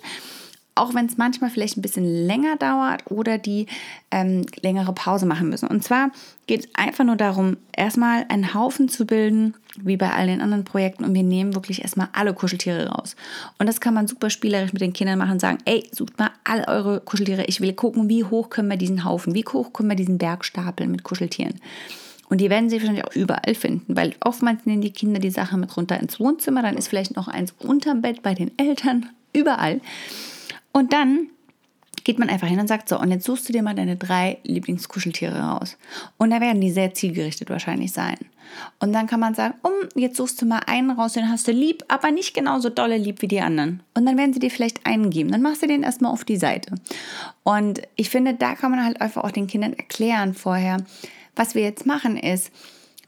auch 0.76 0.96
wenn 0.96 1.06
es 1.06 1.18
manchmal 1.18 1.50
vielleicht 1.50 1.78
ein 1.78 1.82
bisschen 1.82 2.06
länger 2.06 2.56
dauert 2.56 3.10
oder 3.12 3.38
die 3.38 3.68
ähm, 4.12 4.46
längere 4.62 4.94
Pause 4.94 5.26
machen 5.26 5.50
müssen. 5.50 5.68
Und 5.68 5.84
zwar 5.84 6.12
geht 6.48 6.62
es 6.62 6.70
einfach 6.74 7.04
nur 7.04 7.16
darum, 7.16 7.58
erstmal 7.76 8.26
einen 8.30 8.54
Haufen 8.54 8.90
zu 8.90 9.06
bilden, 9.06 9.54
wie 9.78 9.98
bei 9.98 10.12
all 10.12 10.28
den 10.28 10.42
anderen 10.42 10.64
Projekten, 10.64 11.04
und 11.04 11.14
wir 11.14 11.24
nehmen 11.24 11.56
wirklich 11.56 11.82
erstmal 11.82 12.10
alle 12.14 12.34
Kuscheltiere 12.34 12.90
raus. 12.90 13.16
Und 13.60 13.68
das 13.68 13.82
kann 13.82 13.94
man 13.94 14.08
super 14.08 14.30
spielerisch 14.30 14.74
mit 14.74 14.82
den 14.82 14.94
Kindern 14.94 15.20
machen 15.20 15.34
und 15.34 15.42
sagen, 15.42 15.60
ey, 15.66 15.88
sucht 15.92 16.18
mal 16.18 16.32
alle 16.44 16.68
eure 16.68 17.02
Kuscheltiere. 17.02 17.46
Ich 17.46 17.62
will 17.62 17.74
gucken, 17.74 18.10
wie 18.10 18.24
hoch 18.24 18.50
können 18.50 18.70
wir 18.70 18.78
diesen 18.78 19.04
Haufen, 19.04 19.36
wie 19.36 19.46
hoch 19.46 19.74
können 19.74 19.90
wir 19.90 19.96
diesen 19.96 20.18
Berg 20.18 20.44
stapeln 20.46 20.92
mit 20.92 21.04
Kuscheltieren. 21.04 21.60
Und 22.30 22.42
die 22.42 22.50
werden 22.50 22.70
sie 22.70 22.78
wahrscheinlich 22.78 23.06
auch 23.06 23.16
überall 23.16 23.54
finden, 23.54 23.96
weil 23.96 24.16
oftmals 24.24 24.66
nehmen 24.66 24.82
die 24.82 24.92
Kinder 24.92 25.20
die 25.20 25.30
Sache 25.30 25.56
mit 25.56 25.76
runter 25.78 26.00
ins 26.00 26.20
Wohnzimmer, 26.20 26.64
dann 26.64 26.78
ist 26.78 26.88
vielleicht 26.88 27.16
noch 27.16 27.28
eins 27.28 27.54
unterm 27.60 28.02
Bett 28.02 28.24
bei 28.24 28.34
den 28.34 28.58
Eltern, 28.58 29.10
überall. 29.34 29.82
Und 30.74 30.92
dann 30.92 31.30
geht 32.04 32.20
man 32.20 32.30
einfach 32.30 32.48
hin 32.48 32.60
und 32.60 32.68
sagt 32.68 32.90
so, 32.90 33.00
und 33.00 33.12
jetzt 33.12 33.24
suchst 33.24 33.48
du 33.48 33.54
dir 33.54 33.64
mal 33.64 33.76
deine 33.76 33.96
drei 33.96 34.40
Lieblingskuscheltiere 34.44 35.40
raus. 35.40 35.78
Und 36.18 36.32
da 36.32 36.42
werden 36.42 36.60
die 36.60 36.72
sehr 36.72 36.94
zielgerichtet 36.94 37.50
wahrscheinlich 37.50 37.94
sein. 37.94 38.18
Und 38.80 38.92
dann 38.92 39.08
kann 39.08 39.22
man 39.22 39.36
sagen, 39.36 39.56
um, 39.62 39.72
jetzt 39.96 40.18
suchst 40.18 40.42
du 40.42 40.46
mal 40.46 40.62
einen 40.68 40.92
raus, 40.92 41.14
den 41.14 41.30
hast 41.30 41.48
du 41.48 41.52
lieb, 41.52 41.84
aber 41.88 42.12
nicht 42.12 42.34
genauso 42.34 42.70
dolle 42.70 42.98
lieb 42.98 43.22
wie 43.22 43.28
die 43.28 43.40
anderen. 43.40 43.82
Und 43.94 44.06
dann 44.06 44.18
werden 44.18 44.34
sie 44.34 44.40
dir 44.40 44.52
vielleicht 44.52 44.86
einen 44.86 45.10
geben. 45.10 45.32
Dann 45.32 45.42
machst 45.42 45.62
du 45.62 45.68
den 45.68 45.84
erstmal 45.84 46.12
auf 46.12 46.26
die 46.26 46.38
Seite. 46.38 46.76
Und 47.44 47.82
ich 47.96 48.10
finde, 48.10 48.34
da 48.34 48.56
kann 48.56 48.72
man 48.72 48.84
halt 48.84 49.00
einfach 49.00 49.24
auch 49.24 49.32
den 49.32 49.48
Kindern 49.48 49.74
erklären 49.74 50.34
vorher, 50.34 50.78
was 51.36 51.56
wir 51.56 51.64
jetzt 51.64 51.86
machen 51.86 52.18
ist, 52.18 52.52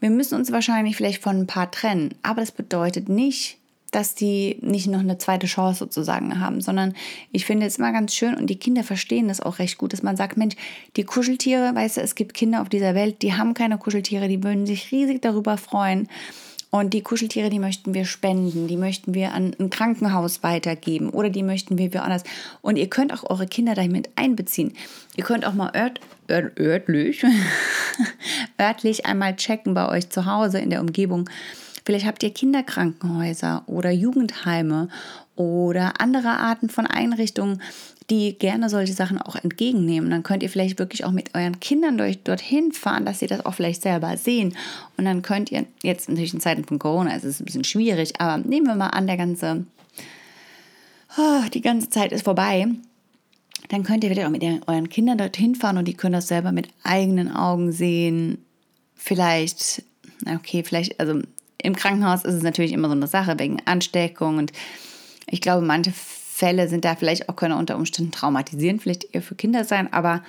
wir 0.00 0.10
müssen 0.10 0.34
uns 0.34 0.52
wahrscheinlich 0.52 0.96
vielleicht 0.96 1.22
von 1.22 1.40
ein 1.40 1.46
paar 1.46 1.70
trennen, 1.70 2.14
aber 2.22 2.40
das 2.40 2.52
bedeutet 2.52 3.08
nicht, 3.08 3.58
dass 3.96 4.14
die 4.14 4.58
nicht 4.60 4.88
noch 4.88 4.98
eine 5.00 5.16
zweite 5.16 5.46
Chance 5.46 5.78
sozusagen 5.78 6.38
haben, 6.38 6.60
sondern 6.60 6.92
ich 7.32 7.46
finde 7.46 7.64
es 7.64 7.78
immer 7.78 7.92
ganz 7.92 8.14
schön 8.14 8.34
und 8.34 8.48
die 8.48 8.58
Kinder 8.58 8.84
verstehen 8.84 9.28
das 9.28 9.40
auch 9.40 9.58
recht 9.58 9.78
gut, 9.78 9.94
dass 9.94 10.02
man 10.02 10.18
sagt, 10.18 10.36
Mensch, 10.36 10.54
die 10.96 11.04
Kuscheltiere, 11.04 11.74
weißt 11.74 11.96
du, 11.96 12.02
es 12.02 12.14
gibt 12.14 12.34
Kinder 12.34 12.60
auf 12.60 12.68
dieser 12.68 12.94
Welt, 12.94 13.22
die 13.22 13.32
haben 13.32 13.54
keine 13.54 13.78
Kuscheltiere, 13.78 14.28
die 14.28 14.44
würden 14.44 14.66
sich 14.66 14.92
riesig 14.92 15.22
darüber 15.22 15.56
freuen. 15.56 16.08
Und 16.68 16.92
die 16.92 17.00
Kuscheltiere, 17.00 17.48
die 17.48 17.58
möchten 17.58 17.94
wir 17.94 18.04
spenden, 18.04 18.66
die 18.66 18.76
möchten 18.76 19.14
wir 19.14 19.32
an 19.32 19.56
ein 19.58 19.70
Krankenhaus 19.70 20.42
weitergeben 20.42 21.08
oder 21.08 21.30
die 21.30 21.42
möchten 21.42 21.78
wir 21.78 21.94
woanders. 21.94 22.24
Und 22.60 22.76
ihr 22.76 22.90
könnt 22.90 23.14
auch 23.14 23.30
eure 23.30 23.46
Kinder 23.46 23.74
damit 23.74 24.10
einbeziehen. 24.16 24.74
Ihr 25.16 25.24
könnt 25.24 25.46
auch 25.46 25.54
mal 25.54 25.70
ört, 25.74 26.00
ört, 26.28 26.60
örtlich, 26.60 27.24
örtlich 28.60 29.06
einmal 29.06 29.36
checken 29.36 29.72
bei 29.72 29.88
euch 29.88 30.10
zu 30.10 30.26
Hause 30.26 30.58
in 30.58 30.68
der 30.68 30.82
Umgebung 30.82 31.30
Vielleicht 31.86 32.04
habt 32.04 32.24
ihr 32.24 32.34
Kinderkrankenhäuser 32.34 33.62
oder 33.66 33.92
Jugendheime 33.92 34.88
oder 35.36 36.00
andere 36.00 36.30
Arten 36.30 36.68
von 36.68 36.84
Einrichtungen, 36.84 37.62
die 38.10 38.36
gerne 38.36 38.68
solche 38.68 38.92
Sachen 38.92 39.22
auch 39.22 39.36
entgegennehmen. 39.36 40.10
Dann 40.10 40.24
könnt 40.24 40.42
ihr 40.42 40.50
vielleicht 40.50 40.80
wirklich 40.80 41.04
auch 41.04 41.12
mit 41.12 41.36
euren 41.36 41.60
Kindern 41.60 41.96
durch, 41.96 42.24
dorthin 42.24 42.72
fahren, 42.72 43.04
dass 43.04 43.20
sie 43.20 43.28
das 43.28 43.46
auch 43.46 43.54
vielleicht 43.54 43.82
selber 43.82 44.16
sehen. 44.16 44.56
Und 44.96 45.04
dann 45.04 45.22
könnt 45.22 45.52
ihr, 45.52 45.64
jetzt 45.84 46.08
natürlich 46.08 46.34
in 46.34 46.40
Zeiten 46.40 46.64
von 46.64 46.80
Corona 46.80 47.14
ist 47.14 47.22
es 47.22 47.38
ein 47.38 47.44
bisschen 47.44 47.62
schwierig, 47.62 48.20
aber 48.20 48.38
nehmen 48.38 48.66
wir 48.66 48.74
mal 48.74 48.88
an, 48.88 49.06
der 49.06 49.16
ganze, 49.16 49.64
oh, 51.16 51.42
die 51.54 51.62
ganze 51.62 51.88
Zeit 51.88 52.10
ist 52.10 52.24
vorbei. 52.24 52.66
Dann 53.68 53.84
könnt 53.84 54.02
ihr 54.02 54.10
wieder 54.10 54.26
auch 54.26 54.30
mit 54.30 54.42
euren 54.42 54.88
Kindern 54.88 55.18
dorthin 55.18 55.54
fahren 55.54 55.78
und 55.78 55.86
die 55.86 55.94
können 55.94 56.14
das 56.14 56.26
selber 56.26 56.50
mit 56.50 56.66
eigenen 56.82 57.30
Augen 57.30 57.70
sehen. 57.70 58.38
Vielleicht, 58.96 59.84
okay, 60.26 60.64
vielleicht, 60.64 60.98
also 60.98 61.22
im 61.62 61.74
Krankenhaus 61.74 62.24
ist 62.24 62.34
es 62.34 62.42
natürlich 62.42 62.72
immer 62.72 62.88
so 62.88 62.94
eine 62.94 63.06
Sache 63.06 63.38
wegen 63.38 63.62
Ansteckung 63.64 64.38
und 64.38 64.52
ich 65.28 65.40
glaube, 65.40 65.64
manche 65.64 65.92
Fälle 65.92 66.68
sind 66.68 66.84
da 66.84 66.94
vielleicht 66.96 67.28
auch 67.28 67.36
können 67.36 67.58
unter 67.58 67.76
Umständen 67.76 68.12
traumatisierend, 68.12 68.82
vielleicht 68.82 69.14
eher 69.14 69.22
für 69.22 69.34
Kinder 69.34 69.64
sein, 69.64 69.92
aber 69.92 70.22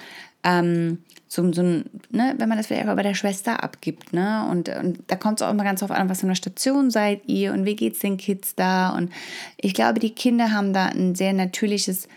Ähm, 0.44 1.00
so, 1.28 1.52
so 1.52 1.62
ne, 1.62 1.84
wenn 2.12 2.48
man 2.48 2.58
das 2.58 2.68
vielleicht 2.68 2.86
bei 2.86 3.04
der 3.04 3.16
Schwester 3.16 3.64
abgibt, 3.64 4.14
ne? 4.14 4.48
Und, 4.50 4.70
und 4.70 5.00
da 5.08 5.18
kommt 5.18 5.42
es 5.42 5.46
auch 5.46 5.52
immer 5.52 5.66
ganz 5.66 5.82
drauf 5.82 5.92
an, 5.92 6.08
was 6.10 6.22
für 6.22 6.28
eine 6.28 6.38
Station 6.38 6.90
seid 6.90 7.22
ihr 7.28 7.52
und 7.52 7.66
wie 7.66 7.76
geht 7.76 7.96
es 7.96 8.00
den 8.00 8.16
Kids 8.18 8.56
da. 8.56 8.96
Und 8.96 9.12
ich 9.58 9.74
glaube, 9.74 10.00
die 10.00 10.12
Kinder 10.12 10.52
haben 10.52 10.72
da 10.72 10.86
ein 10.86 11.16
sehr 11.16 11.34
natürliches 11.34 12.08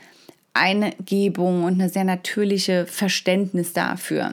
Eingebung 0.52 1.64
und 1.64 1.80
eine 1.80 1.88
sehr 1.88 2.04
natürliche 2.04 2.86
Verständnis 2.86 3.72
dafür. 3.72 4.32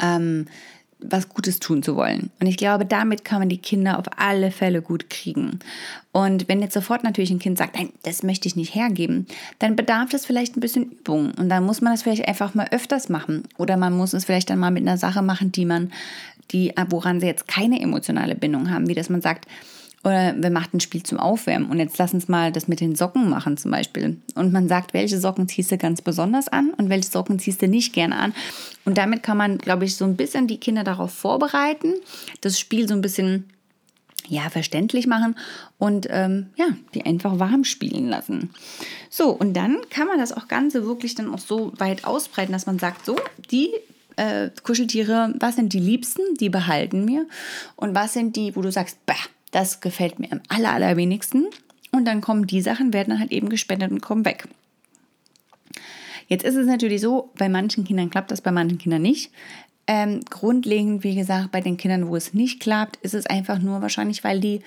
Ähm, 0.00 0.46
was 1.02 1.28
Gutes 1.28 1.60
tun 1.60 1.82
zu 1.82 1.96
wollen. 1.96 2.30
Und 2.40 2.46
ich 2.46 2.56
glaube, 2.56 2.84
damit 2.84 3.24
kann 3.24 3.40
man 3.40 3.48
die 3.48 3.58
Kinder 3.58 3.98
auf 3.98 4.06
alle 4.16 4.50
Fälle 4.50 4.82
gut 4.82 5.10
kriegen. 5.10 5.58
Und 6.12 6.48
wenn 6.48 6.60
jetzt 6.60 6.74
sofort 6.74 7.04
natürlich 7.04 7.30
ein 7.30 7.38
Kind 7.38 7.58
sagt, 7.58 7.76
nein, 7.76 7.90
das 8.02 8.22
möchte 8.22 8.48
ich 8.48 8.56
nicht 8.56 8.74
hergeben, 8.74 9.26
dann 9.58 9.76
bedarf 9.76 10.10
das 10.10 10.26
vielleicht 10.26 10.56
ein 10.56 10.60
bisschen 10.60 10.90
Übung. 10.90 11.32
Und 11.36 11.48
dann 11.48 11.64
muss 11.64 11.80
man 11.80 11.92
das 11.92 12.02
vielleicht 12.02 12.26
einfach 12.26 12.54
mal 12.54 12.68
öfters 12.70 13.08
machen. 13.08 13.44
Oder 13.58 13.76
man 13.76 13.96
muss 13.96 14.12
es 14.12 14.24
vielleicht 14.24 14.50
dann 14.50 14.58
mal 14.58 14.70
mit 14.70 14.82
einer 14.82 14.98
Sache 14.98 15.22
machen, 15.22 15.52
die 15.52 15.64
man, 15.64 15.92
die, 16.50 16.72
woran 16.88 17.20
sie 17.20 17.26
jetzt 17.26 17.48
keine 17.48 17.80
emotionale 17.80 18.34
Bindung 18.34 18.70
haben, 18.70 18.88
wie 18.88 18.94
dass 18.94 19.08
man 19.08 19.22
sagt, 19.22 19.46
oder 20.02 20.34
wir 20.36 20.50
machen 20.50 20.78
ein 20.78 20.80
Spiel 20.80 21.02
zum 21.02 21.18
Aufwärmen 21.18 21.70
und 21.70 21.78
jetzt 21.78 21.98
lass 21.98 22.14
uns 22.14 22.26
mal 22.26 22.52
das 22.52 22.68
mit 22.68 22.80
den 22.80 22.94
Socken 22.94 23.28
machen 23.28 23.58
zum 23.58 23.70
Beispiel. 23.70 24.16
Und 24.34 24.52
man 24.52 24.66
sagt, 24.66 24.94
welche 24.94 25.20
Socken 25.20 25.46
ziehst 25.46 25.70
du 25.72 25.76
ganz 25.76 26.00
besonders 26.00 26.48
an 26.48 26.70
und 26.70 26.88
welche 26.88 27.10
Socken 27.10 27.38
ziehst 27.38 27.60
du 27.60 27.68
nicht 27.68 27.92
gerne 27.92 28.16
an. 28.16 28.34
Und 28.86 28.96
damit 28.96 29.22
kann 29.22 29.36
man, 29.36 29.58
glaube 29.58 29.84
ich, 29.84 29.96
so 29.96 30.06
ein 30.06 30.16
bisschen 30.16 30.46
die 30.46 30.58
Kinder 30.58 30.84
darauf 30.84 31.12
vorbereiten, 31.12 31.94
das 32.40 32.58
Spiel 32.58 32.88
so 32.88 32.94
ein 32.94 33.02
bisschen 33.02 33.44
ja, 34.28 34.48
verständlich 34.48 35.06
machen 35.06 35.34
und 35.78 36.06
ähm, 36.08 36.46
ja, 36.56 36.68
die 36.94 37.04
einfach 37.04 37.38
warm 37.38 37.64
spielen 37.64 38.08
lassen. 38.08 38.50
So, 39.10 39.30
und 39.30 39.54
dann 39.54 39.78
kann 39.90 40.06
man 40.06 40.18
das 40.18 40.32
auch 40.32 40.48
Ganze 40.48 40.86
wirklich 40.86 41.14
dann 41.14 41.34
auch 41.34 41.40
so 41.40 41.72
weit 41.78 42.04
ausbreiten, 42.04 42.52
dass 42.52 42.66
man 42.66 42.78
sagt, 42.78 43.04
so, 43.04 43.16
die 43.50 43.70
äh, 44.16 44.50
Kuscheltiere, 44.62 45.34
was 45.38 45.56
sind 45.56 45.72
die 45.72 45.80
liebsten, 45.80 46.22
die 46.38 46.48
behalten 46.48 47.08
wir 47.08 47.26
und 47.76 47.94
was 47.94 48.12
sind 48.12 48.36
die, 48.36 48.54
wo 48.54 48.62
du 48.62 48.70
sagst, 48.70 49.04
bah, 49.04 49.14
das 49.50 49.80
gefällt 49.80 50.18
mir 50.18 50.32
am 50.32 50.40
aller, 50.48 50.72
allerwenigsten. 50.72 51.46
Und 51.92 52.04
dann 52.04 52.20
kommen 52.20 52.46
die 52.46 52.60
Sachen, 52.60 52.92
werden 52.92 53.10
dann 53.10 53.20
halt 53.20 53.32
eben 53.32 53.48
gespendet 53.48 53.90
und 53.90 54.00
kommen 54.00 54.24
weg. 54.24 54.46
Jetzt 56.28 56.44
ist 56.44 56.54
es 56.54 56.66
natürlich 56.66 57.00
so, 57.00 57.30
bei 57.36 57.48
manchen 57.48 57.84
Kindern 57.84 58.10
klappt 58.10 58.30
das, 58.30 58.40
bei 58.40 58.52
manchen 58.52 58.78
Kindern 58.78 59.02
nicht. 59.02 59.32
Ähm, 59.88 60.20
grundlegend, 60.30 61.02
wie 61.02 61.16
gesagt, 61.16 61.50
bei 61.50 61.60
den 61.60 61.76
Kindern, 61.76 62.06
wo 62.08 62.14
es 62.14 62.32
nicht 62.32 62.60
klappt, 62.60 62.96
ist 62.98 63.14
es 63.14 63.26
einfach 63.26 63.58
nur 63.58 63.82
wahrscheinlich, 63.82 64.22
weil 64.22 64.38
die 64.38 64.60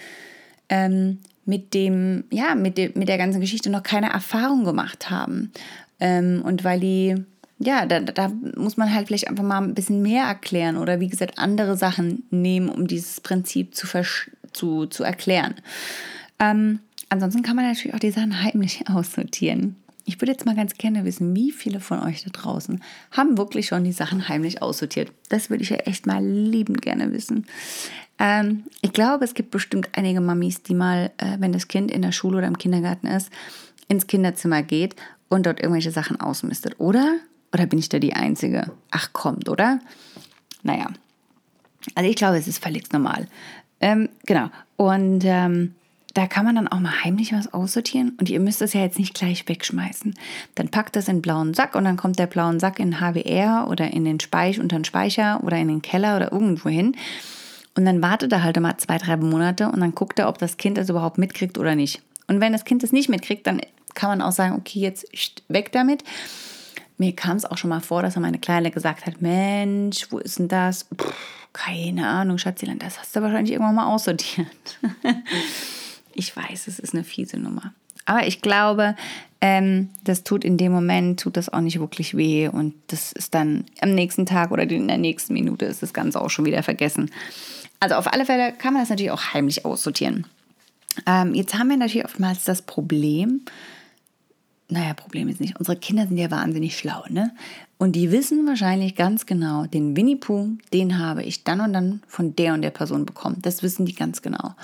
ähm, 0.67 1.19
mit 1.45 1.73
dem, 1.73 2.25
ja, 2.29 2.55
mit, 2.55 2.77
de, 2.77 2.91
mit 2.95 3.07
der 3.07 3.17
ganzen 3.17 3.39
Geschichte 3.39 3.69
noch 3.69 3.83
keine 3.83 4.11
Erfahrung 4.11 4.65
gemacht 4.65 5.09
haben. 5.09 5.53
Ähm, 6.01 6.41
und 6.43 6.65
weil 6.65 6.81
die, 6.81 7.15
ja, 7.59 7.85
da, 7.85 8.01
da 8.01 8.29
muss 8.57 8.75
man 8.75 8.93
halt 8.93 9.07
vielleicht 9.07 9.29
einfach 9.29 9.45
mal 9.45 9.61
ein 9.61 9.75
bisschen 9.75 10.01
mehr 10.01 10.25
erklären 10.25 10.75
oder 10.75 10.99
wie 10.99 11.07
gesagt 11.07 11.39
andere 11.39 11.77
Sachen 11.77 12.23
nehmen, 12.29 12.67
um 12.67 12.87
dieses 12.87 13.21
Prinzip 13.21 13.75
zu 13.75 13.87
verstehen 13.87 14.42
zu, 14.53 14.85
zu 14.85 15.03
erklären. 15.03 15.55
Ähm, 16.39 16.79
ansonsten 17.09 17.43
kann 17.43 17.55
man 17.55 17.65
natürlich 17.65 17.93
auch 17.95 17.99
die 17.99 18.11
Sachen 18.11 18.43
heimlich 18.43 18.87
aussortieren. 18.89 19.75
Ich 20.05 20.19
würde 20.19 20.33
jetzt 20.33 20.45
mal 20.45 20.55
ganz 20.55 20.73
gerne 20.75 21.05
wissen, 21.05 21.33
wie 21.33 21.51
viele 21.51 21.79
von 21.79 21.99
euch 22.01 22.23
da 22.23 22.29
draußen 22.29 22.83
haben 23.11 23.37
wirklich 23.37 23.67
schon 23.67 23.85
die 23.85 23.93
Sachen 23.93 24.27
heimlich 24.27 24.61
aussortiert. 24.61 25.11
Das 25.29 25.49
würde 25.49 25.63
ich 25.63 25.69
ja 25.69 25.77
echt 25.77 26.05
mal 26.05 26.23
liebend 26.23 26.81
gerne 26.81 27.13
wissen. 27.13 27.45
Ähm, 28.19 28.63
ich 28.81 28.91
glaube, 28.91 29.23
es 29.23 29.33
gibt 29.33 29.51
bestimmt 29.51 29.89
einige 29.93 30.19
Mamis, 30.19 30.61
die 30.61 30.75
mal, 30.75 31.11
äh, 31.17 31.37
wenn 31.39 31.53
das 31.53 31.69
Kind 31.69 31.89
in 31.89 32.01
der 32.01 32.11
Schule 32.11 32.39
oder 32.39 32.47
im 32.47 32.57
Kindergarten 32.57 33.07
ist, 33.07 33.29
ins 33.87 34.07
Kinderzimmer 34.07 34.61
geht 34.61 34.95
und 35.29 35.45
dort 35.45 35.61
irgendwelche 35.61 35.91
Sachen 35.91 36.19
ausmistet. 36.19 36.79
Oder? 36.79 37.15
Oder 37.53 37.65
bin 37.65 37.79
ich 37.79 37.89
da 37.89 37.99
die 37.99 38.13
Einzige? 38.13 38.71
Ach, 38.91 39.13
kommt, 39.13 39.47
oder? 39.47 39.79
Naja. 40.63 40.87
Also 41.95 42.09
ich 42.09 42.15
glaube, 42.15 42.37
es 42.37 42.47
ist 42.47 42.63
völlig 42.63 42.91
normal. 42.91 43.27
Ähm, 43.83 44.07
genau. 44.25 44.47
Und 44.77 45.25
ähm, 45.25 45.75
da 46.13 46.25
kann 46.25 46.45
man 46.45 46.55
dann 46.55 46.69
auch 46.69 46.79
mal 46.79 47.03
heimlich 47.03 47.33
was 47.33 47.53
aussortieren 47.53 48.15
und 48.17 48.29
ihr 48.29 48.39
müsst 48.39 48.61
es 48.61 48.71
ja 48.71 48.79
jetzt 48.79 48.97
nicht 48.97 49.13
gleich 49.13 49.49
wegschmeißen. 49.49 50.13
Dann 50.55 50.69
packt 50.69 50.95
das 50.95 51.09
in 51.09 51.21
blauen 51.21 51.53
Sack 51.53 51.75
und 51.75 51.83
dann 51.83 51.97
kommt 51.97 52.17
der 52.17 52.27
blaue 52.27 52.61
Sack 52.61 52.79
in 52.79 53.01
HWR 53.01 53.67
oder 53.69 53.91
in 53.91 54.05
den 54.05 54.21
Speich 54.21 54.61
unter 54.61 54.77
den 54.77 54.85
Speicher 54.85 55.43
oder 55.43 55.57
in 55.57 55.67
den 55.67 55.81
Keller 55.81 56.15
oder 56.15 56.31
irgendwo 56.31 56.69
hin. 56.69 56.95
Und 57.75 57.83
dann 57.83 58.01
wartet 58.01 58.31
er 58.31 58.43
halt 58.43 58.57
mal 58.57 58.77
zwei, 58.77 58.97
drei 58.99 59.17
Monate 59.17 59.67
und 59.67 59.81
dann 59.81 59.93
guckt 59.93 60.17
er, 60.17 60.29
ob 60.29 60.37
das 60.37 60.55
Kind 60.55 60.77
das 60.77 60.89
überhaupt 60.89 61.17
mitkriegt 61.17 61.57
oder 61.57 61.75
nicht. 61.75 62.01
Und 62.27 62.39
wenn 62.39 62.53
das 62.53 62.63
Kind 62.63 62.83
das 62.83 62.93
nicht 62.93 63.09
mitkriegt, 63.09 63.45
dann 63.47 63.59
kann 63.95 64.09
man 64.09 64.21
auch 64.21 64.31
sagen, 64.31 64.55
okay, 64.55 64.79
jetzt 64.79 65.05
weg 65.49 65.73
damit. 65.73 66.05
Mir 66.97 67.13
kam 67.13 67.35
es 67.35 67.43
auch 67.43 67.57
schon 67.57 67.69
mal 67.71 67.81
vor, 67.81 68.01
dass 68.01 68.15
meine 68.15 68.39
Kleine 68.39 68.71
gesagt 68.71 69.05
hat, 69.05 69.21
Mensch, 69.21 70.07
wo 70.09 70.19
ist 70.19 70.39
denn 70.39 70.47
das? 70.47 70.85
Puh 70.85 71.11
keine 71.53 72.07
Ahnung, 72.07 72.37
Schatzilein, 72.37 72.79
das 72.79 72.99
hast 72.99 73.15
du 73.15 73.21
wahrscheinlich 73.21 73.53
irgendwann 73.53 73.75
mal 73.75 73.93
aussortiert. 73.93 74.47
ich 76.13 76.35
weiß, 76.35 76.67
es 76.67 76.79
ist 76.79 76.93
eine 76.93 77.03
fiese 77.03 77.37
Nummer. 77.37 77.73
Aber 78.05 78.27
ich 78.27 78.41
glaube, 78.41 78.95
ähm, 79.39 79.89
das 80.03 80.23
tut 80.23 80.43
in 80.43 80.57
dem 80.57 80.71
Moment, 80.71 81.19
tut 81.19 81.37
das 81.37 81.49
auch 81.49 81.61
nicht 81.61 81.79
wirklich 81.79 82.17
weh. 82.17 82.47
Und 82.47 82.73
das 82.87 83.11
ist 83.11 83.33
dann 83.33 83.65
am 83.81 83.93
nächsten 83.93 84.25
Tag 84.25 84.51
oder 84.51 84.63
in 84.63 84.87
der 84.87 84.97
nächsten 84.97 85.33
Minute 85.33 85.65
ist 85.65 85.83
das 85.83 85.93
Ganze 85.93 86.21
auch 86.21 86.29
schon 86.29 86.45
wieder 86.45 86.63
vergessen. 86.63 87.11
Also 87.79 87.95
auf 87.95 88.11
alle 88.11 88.25
Fälle 88.25 88.53
kann 88.53 88.73
man 88.73 88.81
das 88.81 88.89
natürlich 88.89 89.11
auch 89.11 89.33
heimlich 89.33 89.65
aussortieren. 89.65 90.25
Ähm, 91.05 91.33
jetzt 91.33 91.55
haben 91.55 91.69
wir 91.69 91.77
natürlich 91.77 92.05
oftmals 92.05 92.43
das 92.43 92.61
Problem, 92.61 93.41
naja, 94.69 94.93
Problem 94.93 95.27
ist 95.27 95.41
nicht, 95.41 95.57
unsere 95.59 95.77
Kinder 95.77 96.07
sind 96.07 96.17
ja 96.17 96.31
wahnsinnig 96.31 96.77
schlau, 96.77 97.03
ne? 97.09 97.31
Und 97.77 97.97
die 97.97 98.11
wissen 98.11 98.47
wahrscheinlich 98.47 98.95
ganz 98.95 99.25
genau, 99.25 99.65
den 99.65 99.97
Winnie 99.97 100.15
Pooh, 100.15 100.51
den 100.71 100.99
habe 100.99 101.23
ich 101.23 101.43
dann 101.43 101.59
und 101.59 101.73
dann 101.73 102.01
von 102.07 102.33
der 102.35 102.53
und 102.53 102.61
der 102.61 102.69
Person 102.69 103.05
bekommen. 103.05 103.39
Das 103.41 103.61
wissen 103.61 103.85
die 103.85 103.93
ganz 103.93 104.21
genau. 104.21 104.55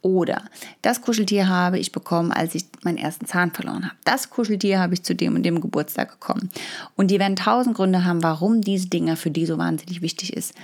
Oder 0.00 0.42
das 0.80 1.02
Kuscheltier 1.02 1.48
habe 1.48 1.78
ich 1.78 1.92
bekommen, 1.92 2.32
als 2.32 2.54
ich 2.54 2.64
meinen 2.82 2.96
ersten 2.96 3.26
Zahn 3.26 3.52
verloren 3.52 3.84
habe. 3.84 3.94
Das 4.04 4.30
Kuscheltier 4.30 4.80
habe 4.80 4.94
ich 4.94 5.02
zu 5.02 5.14
dem 5.14 5.36
und 5.36 5.42
dem 5.42 5.60
Geburtstag 5.60 6.18
bekommen. 6.18 6.48
Und 6.96 7.10
die 7.10 7.18
werden 7.18 7.36
tausend 7.36 7.76
Gründe 7.76 8.04
haben, 8.04 8.22
warum 8.22 8.62
diese 8.62 8.88
Dinge 8.88 9.16
für 9.16 9.30
die 9.30 9.44
so 9.44 9.58
wahnsinnig 9.58 10.00
wichtig 10.00 10.32
ist. 10.32 10.54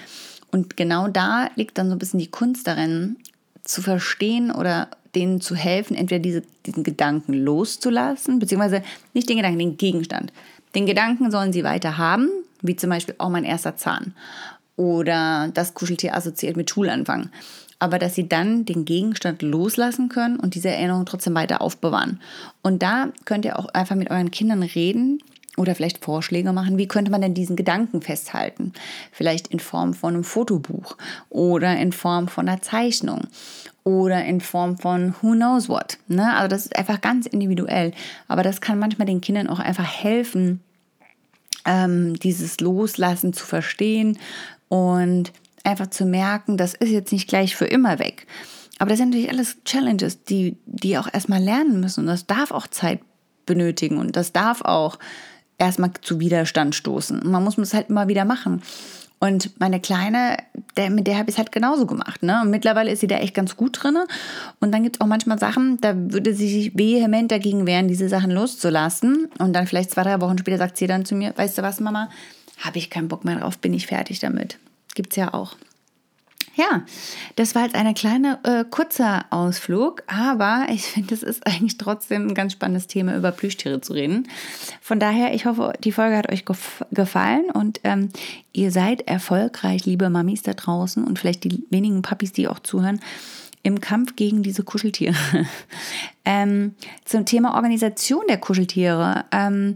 Und 0.50 0.76
genau 0.78 1.08
da 1.08 1.50
liegt 1.56 1.76
dann 1.76 1.88
so 1.88 1.94
ein 1.94 1.98
bisschen 1.98 2.20
die 2.20 2.30
Kunst 2.30 2.66
darin, 2.66 3.16
zu 3.64 3.82
verstehen 3.82 4.50
oder 4.50 4.88
denen 5.18 5.40
zu 5.40 5.54
helfen, 5.54 5.96
entweder 5.96 6.20
diese, 6.20 6.42
diesen 6.64 6.84
Gedanken 6.84 7.34
loszulassen, 7.34 8.38
beziehungsweise 8.38 8.82
nicht 9.14 9.28
den 9.28 9.36
Gedanken, 9.36 9.58
den 9.58 9.76
Gegenstand. 9.76 10.32
Den 10.74 10.86
Gedanken 10.86 11.30
sollen 11.30 11.52
sie 11.52 11.64
weiter 11.64 11.98
haben, 11.98 12.28
wie 12.62 12.76
zum 12.76 12.90
Beispiel 12.90 13.14
auch 13.18 13.30
mein 13.30 13.44
erster 13.44 13.76
Zahn 13.76 14.14
oder 14.76 15.50
das 15.52 15.74
Kuscheltier 15.74 16.16
assoziiert 16.16 16.56
mit 16.56 16.70
Schulanfang. 16.70 17.30
Aber 17.80 17.98
dass 17.98 18.14
sie 18.14 18.28
dann 18.28 18.64
den 18.64 18.84
Gegenstand 18.84 19.42
loslassen 19.42 20.08
können 20.08 20.38
und 20.38 20.54
diese 20.54 20.70
Erinnerung 20.70 21.04
trotzdem 21.04 21.34
weiter 21.34 21.60
aufbewahren. 21.60 22.20
Und 22.62 22.82
da 22.82 23.08
könnt 23.24 23.44
ihr 23.44 23.58
auch 23.58 23.66
einfach 23.66 23.96
mit 23.96 24.10
euren 24.10 24.30
Kindern 24.30 24.62
reden 24.62 25.20
oder 25.56 25.74
vielleicht 25.74 26.04
Vorschläge 26.04 26.52
machen, 26.52 26.78
wie 26.78 26.88
könnte 26.88 27.10
man 27.10 27.20
denn 27.20 27.34
diesen 27.34 27.56
Gedanken 27.56 28.00
festhalten? 28.00 28.72
Vielleicht 29.10 29.48
in 29.48 29.58
Form 29.58 29.94
von 29.94 30.14
einem 30.14 30.24
Fotobuch 30.24 30.96
oder 31.28 31.76
in 31.76 31.92
Form 31.92 32.28
von 32.28 32.48
einer 32.48 32.62
Zeichnung 32.62 33.22
oder 33.88 34.22
in 34.24 34.42
Form 34.42 34.76
von 34.76 35.14
who 35.22 35.32
knows 35.32 35.68
what. 35.68 35.98
Ne? 36.08 36.34
Also 36.34 36.48
das 36.48 36.66
ist 36.66 36.76
einfach 36.76 37.00
ganz 37.00 37.26
individuell. 37.26 37.92
Aber 38.28 38.42
das 38.42 38.60
kann 38.60 38.78
manchmal 38.78 39.06
den 39.06 39.22
Kindern 39.22 39.48
auch 39.48 39.60
einfach 39.60 39.86
helfen, 39.86 40.60
ähm, 41.64 42.18
dieses 42.18 42.60
Loslassen 42.60 43.32
zu 43.32 43.46
verstehen 43.46 44.18
und 44.68 45.32
einfach 45.64 45.88
zu 45.88 46.04
merken, 46.04 46.58
das 46.58 46.74
ist 46.74 46.90
jetzt 46.90 47.12
nicht 47.12 47.28
gleich 47.28 47.56
für 47.56 47.64
immer 47.64 47.98
weg. 47.98 48.26
Aber 48.78 48.90
das 48.90 48.98
sind 48.98 49.10
natürlich 49.10 49.30
alles 49.30 49.56
Challenges, 49.64 50.22
die, 50.22 50.56
die 50.66 50.98
auch 50.98 51.08
erstmal 51.12 51.42
lernen 51.42 51.80
müssen. 51.80 52.00
Und 52.00 52.06
das 52.06 52.26
darf 52.26 52.50
auch 52.50 52.66
Zeit 52.66 53.00
benötigen 53.46 53.96
und 53.96 54.16
das 54.16 54.32
darf 54.32 54.60
auch 54.62 54.98
erstmal 55.56 55.92
zu 56.02 56.20
Widerstand 56.20 56.74
stoßen. 56.74 57.20
Und 57.20 57.30
man 57.30 57.42
muss 57.42 57.56
es 57.56 57.74
halt 57.74 57.88
immer 57.88 58.06
wieder 58.06 58.26
machen. 58.26 58.62
Und 59.20 59.58
meine 59.58 59.80
Kleine, 59.80 60.36
der, 60.76 60.90
mit 60.90 61.06
der 61.06 61.18
habe 61.18 61.28
ich 61.28 61.34
es 61.34 61.38
halt 61.38 61.50
genauso 61.50 61.86
gemacht. 61.86 62.22
Ne? 62.22 62.40
Und 62.42 62.50
mittlerweile 62.50 62.92
ist 62.92 63.00
sie 63.00 63.08
da 63.08 63.16
echt 63.16 63.34
ganz 63.34 63.56
gut 63.56 63.82
drin. 63.82 63.96
Und 64.60 64.72
dann 64.72 64.84
gibt 64.84 64.96
es 64.96 65.00
auch 65.00 65.06
manchmal 65.06 65.38
Sachen, 65.38 65.80
da 65.80 65.94
würde 65.96 66.34
sie 66.34 66.48
sich 66.48 66.78
vehement 66.78 67.32
dagegen 67.32 67.66
wehren, 67.66 67.88
diese 67.88 68.08
Sachen 68.08 68.30
loszulassen. 68.30 69.28
Und 69.38 69.54
dann 69.54 69.66
vielleicht 69.66 69.90
zwei, 69.90 70.04
drei 70.04 70.20
Wochen 70.20 70.38
später 70.38 70.58
sagt 70.58 70.76
sie 70.76 70.86
dann 70.86 71.04
zu 71.04 71.16
mir, 71.16 71.32
weißt 71.36 71.58
du 71.58 71.62
was, 71.62 71.80
Mama, 71.80 72.08
habe 72.58 72.78
ich 72.78 72.90
keinen 72.90 73.08
Bock 73.08 73.24
mehr 73.24 73.36
drauf, 73.36 73.58
bin 73.58 73.74
ich 73.74 73.88
fertig 73.88 74.20
damit. 74.20 74.58
Gibt 74.94 75.12
es 75.12 75.16
ja 75.16 75.34
auch. 75.34 75.56
Ja, 76.58 76.82
das 77.36 77.54
war 77.54 77.62
jetzt 77.62 77.76
ein 77.76 77.94
kleiner, 77.94 78.40
äh, 78.42 78.64
kurzer 78.68 79.26
Ausflug, 79.30 80.02
aber 80.08 80.66
ich 80.70 80.86
finde, 80.86 81.14
es 81.14 81.22
ist 81.22 81.46
eigentlich 81.46 81.78
trotzdem 81.78 82.26
ein 82.26 82.34
ganz 82.34 82.54
spannendes 82.54 82.88
Thema, 82.88 83.16
über 83.16 83.30
Plüschtiere 83.30 83.80
zu 83.80 83.92
reden. 83.92 84.26
Von 84.80 84.98
daher, 84.98 85.32
ich 85.34 85.46
hoffe, 85.46 85.74
die 85.84 85.92
Folge 85.92 86.16
hat 86.16 86.32
euch 86.32 86.44
gef 86.44 86.84
gefallen 86.90 87.52
und 87.52 87.78
ähm, 87.84 88.08
ihr 88.52 88.72
seid 88.72 89.06
erfolgreich, 89.06 89.86
liebe 89.86 90.10
Mamis 90.10 90.42
da 90.42 90.52
draußen 90.52 91.04
und 91.04 91.20
vielleicht 91.20 91.44
die 91.44 91.62
wenigen 91.70 92.02
Papis, 92.02 92.32
die 92.32 92.48
auch 92.48 92.58
zuhören, 92.58 92.98
im 93.62 93.80
Kampf 93.80 94.16
gegen 94.16 94.42
diese 94.42 94.64
Kuscheltiere. 94.64 95.14
ähm, 96.24 96.74
zum 97.04 97.24
Thema 97.24 97.54
Organisation 97.54 98.24
der 98.28 98.38
Kuscheltiere. 98.38 99.26
Ähm, 99.30 99.74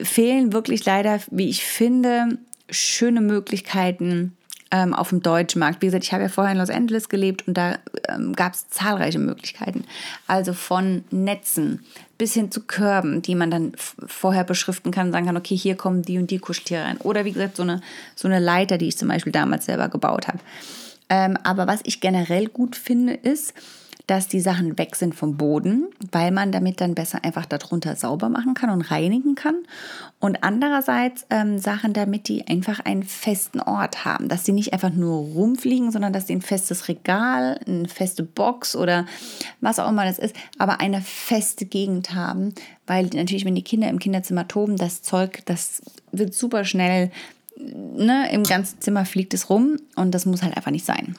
fehlen 0.00 0.54
wirklich 0.54 0.86
leider, 0.86 1.20
wie 1.30 1.50
ich 1.50 1.62
finde, 1.62 2.38
schöne 2.70 3.20
Möglichkeiten 3.20 4.32
ähm, 4.70 4.94
auf 4.94 5.10
dem 5.10 5.22
deutschen 5.22 5.60
Markt. 5.60 5.82
Wie 5.82 5.86
gesagt, 5.86 6.04
ich 6.04 6.12
habe 6.12 6.24
ja 6.24 6.28
vorher 6.28 6.52
in 6.52 6.58
Los 6.58 6.70
Angeles 6.70 7.08
gelebt 7.08 7.46
und 7.46 7.54
da 7.54 7.78
ähm, 8.08 8.34
gab 8.34 8.54
es 8.54 8.68
zahlreiche 8.68 9.18
Möglichkeiten. 9.18 9.84
Also 10.26 10.52
von 10.52 11.04
Netzen 11.10 11.84
bis 12.18 12.34
hin 12.34 12.50
zu 12.50 12.62
Körben, 12.62 13.22
die 13.22 13.34
man 13.34 13.50
dann 13.50 13.72
vorher 14.06 14.44
beschriften 14.44 14.90
kann 14.90 15.06
und 15.06 15.12
sagen 15.12 15.26
kann, 15.26 15.36
okay, 15.36 15.56
hier 15.56 15.76
kommen 15.76 16.02
die 16.02 16.18
und 16.18 16.30
die 16.30 16.38
Kuscheltiere 16.38 16.84
rein. 16.84 16.96
Oder 16.98 17.24
wie 17.24 17.32
gesagt, 17.32 17.56
so 17.56 17.62
eine, 17.62 17.80
so 18.14 18.26
eine 18.26 18.40
Leiter, 18.40 18.78
die 18.78 18.88
ich 18.88 18.96
zum 18.96 19.08
Beispiel 19.08 19.32
damals 19.32 19.66
selber 19.66 19.88
gebaut 19.88 20.26
habe. 20.28 20.38
Ähm, 21.08 21.38
aber 21.44 21.66
was 21.66 21.80
ich 21.84 22.00
generell 22.00 22.48
gut 22.48 22.74
finde, 22.74 23.14
ist, 23.14 23.54
dass 24.06 24.28
die 24.28 24.40
Sachen 24.40 24.78
weg 24.78 24.94
sind 24.94 25.14
vom 25.14 25.36
Boden, 25.36 25.88
weil 26.12 26.30
man 26.30 26.52
damit 26.52 26.80
dann 26.80 26.94
besser 26.94 27.24
einfach 27.24 27.44
darunter 27.44 27.96
sauber 27.96 28.28
machen 28.28 28.54
kann 28.54 28.70
und 28.70 28.82
reinigen 28.82 29.34
kann. 29.34 29.56
Und 30.20 30.44
andererseits 30.44 31.26
ähm, 31.30 31.58
Sachen, 31.58 31.92
damit 31.92 32.28
die 32.28 32.46
einfach 32.46 32.80
einen 32.80 33.02
festen 33.02 33.60
Ort 33.60 34.04
haben, 34.04 34.28
dass 34.28 34.44
sie 34.44 34.52
nicht 34.52 34.72
einfach 34.72 34.90
nur 34.90 35.18
rumfliegen, 35.18 35.90
sondern 35.90 36.12
dass 36.12 36.28
sie 36.28 36.36
ein 36.36 36.42
festes 36.42 36.88
Regal, 36.88 37.58
eine 37.66 37.88
feste 37.88 38.22
Box 38.22 38.76
oder 38.76 39.06
was 39.60 39.78
auch 39.78 39.88
immer 39.88 40.04
das 40.04 40.18
ist, 40.18 40.36
aber 40.58 40.80
eine 40.80 41.00
feste 41.00 41.66
Gegend 41.66 42.14
haben, 42.14 42.54
weil 42.86 43.06
natürlich, 43.06 43.44
wenn 43.44 43.56
die 43.56 43.62
Kinder 43.62 43.88
im 43.88 43.98
Kinderzimmer 43.98 44.46
toben, 44.46 44.76
das 44.76 45.02
Zeug, 45.02 45.40
das 45.46 45.82
wird 46.12 46.32
super 46.32 46.64
schnell 46.64 47.10
Ne, 47.58 48.30
im 48.32 48.42
ganzen 48.42 48.82
Zimmer 48.82 49.06
fliegt 49.06 49.32
es 49.32 49.48
rum 49.48 49.78
und 49.94 50.14
das 50.14 50.26
muss 50.26 50.42
halt 50.42 50.56
einfach 50.56 50.70
nicht 50.70 50.84
sein. 50.84 51.16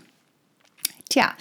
Tja, 1.10 1.34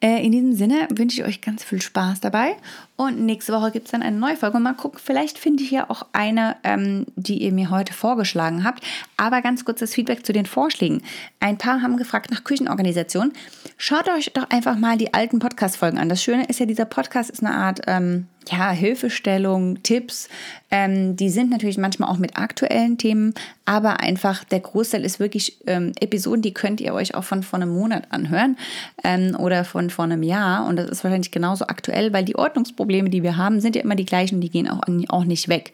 äh, 0.00 0.24
in 0.24 0.32
diesem 0.32 0.54
Sinne 0.54 0.88
wünsche 0.90 1.20
ich 1.20 1.26
euch 1.26 1.40
ganz 1.40 1.62
viel 1.62 1.80
Spaß 1.80 2.20
dabei. 2.20 2.56
Und 2.96 3.20
nächste 3.20 3.52
Woche 3.52 3.70
gibt 3.70 3.86
es 3.86 3.92
dann 3.92 4.02
eine 4.02 4.16
neue 4.16 4.36
Folge. 4.36 4.56
Und 4.56 4.64
mal 4.64 4.74
gucken, 4.74 5.00
vielleicht 5.02 5.38
finde 5.38 5.62
ich 5.62 5.70
ja 5.70 5.88
auch 5.88 6.06
eine, 6.12 6.56
ähm, 6.64 7.06
die 7.14 7.38
ihr 7.38 7.52
mir 7.52 7.70
heute 7.70 7.92
vorgeschlagen 7.92 8.64
habt. 8.64 8.82
Aber 9.16 9.40
ganz 9.40 9.64
kurz 9.64 9.80
das 9.80 9.94
Feedback 9.94 10.26
zu 10.26 10.32
den 10.32 10.46
Vorschlägen. 10.46 11.02
Ein 11.38 11.56
paar 11.56 11.82
haben 11.82 11.96
gefragt 11.96 12.30
nach 12.30 12.42
Küchenorganisation. 12.42 13.32
Schaut 13.76 14.08
euch 14.08 14.32
doch 14.32 14.50
einfach 14.50 14.76
mal 14.76 14.98
die 14.98 15.14
alten 15.14 15.38
Podcast-Folgen 15.38 15.98
an. 15.98 16.08
Das 16.08 16.22
Schöne 16.22 16.46
ist 16.46 16.58
ja, 16.58 16.66
dieser 16.66 16.84
Podcast 16.84 17.30
ist 17.30 17.44
eine 17.44 17.54
Art 17.54 17.80
ähm, 17.86 18.26
ja, 18.50 18.70
Hilfestellung, 18.70 19.82
Tipps. 19.82 20.28
Ähm, 20.70 21.16
die 21.16 21.28
sind 21.30 21.50
natürlich 21.50 21.78
manchmal 21.78 22.10
auch 22.10 22.18
mit 22.18 22.36
aktuellen 22.36 22.98
Themen, 22.98 23.34
aber 23.64 24.00
einfach 24.00 24.44
der 24.44 24.60
Großteil 24.60 25.04
ist 25.04 25.20
wirklich 25.20 25.58
ähm, 25.66 25.92
Episoden, 26.00 26.42
die 26.42 26.54
könnt 26.54 26.80
ihr 26.80 26.94
euch 26.94 27.14
auch 27.14 27.24
von 27.24 27.42
vor 27.42 27.60
einem 27.60 27.70
Monat 27.70 28.04
anhören 28.10 28.56
ähm, 29.04 29.36
oder 29.38 29.64
von 29.64 29.90
vor 29.90 30.04
einem 30.04 30.22
Jahr. 30.22 30.66
Und 30.66 30.76
das 30.76 30.90
ist 30.90 31.04
wahrscheinlich 31.04 31.30
genauso 31.30 31.66
aktuell, 31.66 32.12
weil 32.12 32.24
die 32.24 32.36
Ordnungsprobleme, 32.36 33.10
die 33.10 33.22
wir 33.22 33.36
haben, 33.36 33.60
sind 33.60 33.76
ja 33.76 33.82
immer 33.82 33.96
die 33.96 34.06
gleichen, 34.06 34.40
die 34.40 34.50
gehen 34.50 34.68
auch, 34.68 34.82
auch 35.08 35.24
nicht 35.24 35.48
weg. 35.48 35.72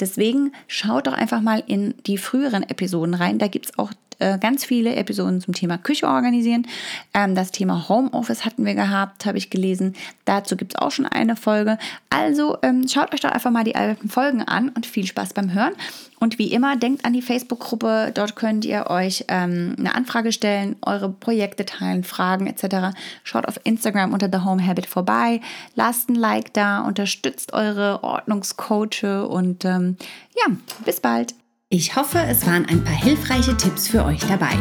Deswegen 0.00 0.52
schaut 0.66 1.06
doch 1.06 1.12
einfach 1.12 1.40
mal 1.40 1.62
in 1.66 1.94
die 2.06 2.18
früheren 2.18 2.64
Episoden 2.64 3.14
rein. 3.14 3.38
Da 3.38 3.46
gibt 3.46 3.66
es 3.66 3.78
auch 3.78 3.92
äh, 4.18 4.38
ganz 4.38 4.64
viele 4.64 4.94
Episoden 4.96 5.40
zum 5.40 5.54
Thema 5.54 5.78
Küche 5.78 6.06
organisieren. 6.06 6.66
Ähm, 7.12 7.34
das 7.34 7.50
Thema 7.50 7.88
Homeoffice 7.88 8.44
hatten 8.44 8.64
wir 8.64 8.74
gehabt, 8.74 9.26
habe 9.26 9.38
ich 9.38 9.50
gelesen. 9.50 9.94
Dazu 10.24 10.56
gibt 10.56 10.74
es 10.74 10.80
auch 10.80 10.90
schon 10.90 11.06
eine 11.06 11.36
Folge. 11.36 11.78
Also 12.10 12.58
ähm, 12.62 12.86
schaut 12.88 13.12
euch 13.12 13.20
doch 13.20 13.30
einfach 13.30 13.50
mal 13.50 13.64
die 13.64 13.76
alten 13.76 14.08
Folgen 14.08 14.42
an 14.42 14.68
und 14.70 14.86
viel 14.86 15.06
Spaß 15.06 15.34
beim 15.34 15.52
Hören. 15.52 15.72
Und 16.20 16.38
wie 16.38 16.52
immer, 16.52 16.76
denkt 16.76 17.04
an 17.04 17.12
die 17.12 17.20
Facebook-Gruppe. 17.20 18.10
Dort 18.14 18.34
könnt 18.34 18.64
ihr 18.64 18.86
euch 18.88 19.26
ähm, 19.28 19.76
eine 19.78 19.94
Anfrage 19.94 20.32
stellen, 20.32 20.76
eure 20.80 21.10
Projekte 21.10 21.66
teilen, 21.66 22.02
Fragen 22.02 22.46
etc. 22.46 22.96
Schaut 23.24 23.46
auf 23.46 23.60
Instagram 23.64 24.12
unter 24.12 24.30
The 24.32 24.44
Home 24.44 24.66
Habit 24.66 24.86
vorbei. 24.86 25.40
Lasst 25.74 26.08
ein 26.08 26.14
Like 26.14 26.54
da, 26.54 26.80
unterstützt 26.80 27.52
eure 27.52 28.02
Ordnungscoache 28.02 29.28
und 29.28 29.64
ähm, 29.66 29.96
ja, 30.34 30.54
bis 30.84 31.00
bald. 31.00 31.34
Ich 31.70 31.96
hoffe, 31.96 32.18
es 32.18 32.46
waren 32.46 32.66
ein 32.66 32.84
paar 32.84 32.94
hilfreiche 32.94 33.56
Tipps 33.56 33.88
für 33.88 34.04
euch 34.04 34.20
dabei. 34.20 34.56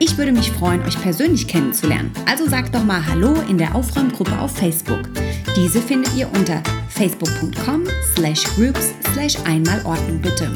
Ich 0.00 0.18
würde 0.18 0.32
mich 0.32 0.50
freuen, 0.50 0.82
euch 0.82 1.00
persönlich 1.00 1.46
kennenzulernen. 1.46 2.12
Also 2.26 2.46
sagt 2.46 2.74
doch 2.74 2.84
mal 2.84 3.04
Hallo 3.06 3.34
in 3.48 3.56
der 3.56 3.74
Aufräumgruppe 3.74 4.38
auf 4.38 4.56
Facebook. 4.56 5.08
Diese 5.56 5.80
findet 5.80 6.14
ihr 6.14 6.28
unter 6.32 6.62
facebook.com 6.90 7.84
slash 8.14 8.44
groups 8.56 8.92
slash 9.12 9.36
einmalordnung 9.46 10.20
bitte. 10.20 10.54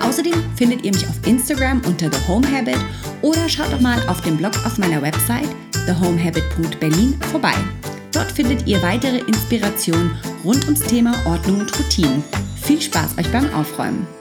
Außerdem 0.00 0.34
findet 0.56 0.84
ihr 0.84 0.92
mich 0.92 1.08
auf 1.08 1.26
Instagram 1.26 1.80
unter 1.86 2.12
The 2.12 2.28
Home 2.28 2.46
Habit 2.50 2.78
oder 3.22 3.48
schaut 3.48 3.72
doch 3.72 3.80
mal 3.80 4.06
auf 4.08 4.20
dem 4.20 4.36
Blog 4.36 4.52
auf 4.66 4.76
meiner 4.78 5.00
Website 5.00 5.48
thehomehabit.berlin 5.86 7.18
vorbei. 7.30 7.54
Dort 8.12 8.30
findet 8.30 8.66
ihr 8.66 8.82
weitere 8.82 9.18
Inspirationen 9.18 10.10
rund 10.44 10.64
ums 10.64 10.80
Thema 10.80 11.14
Ordnung 11.24 11.60
und 11.60 11.78
Routinen. 11.78 12.22
Viel 12.62 12.82
Spaß 12.82 13.16
euch 13.18 13.30
beim 13.32 13.52
Aufräumen! 13.54 14.15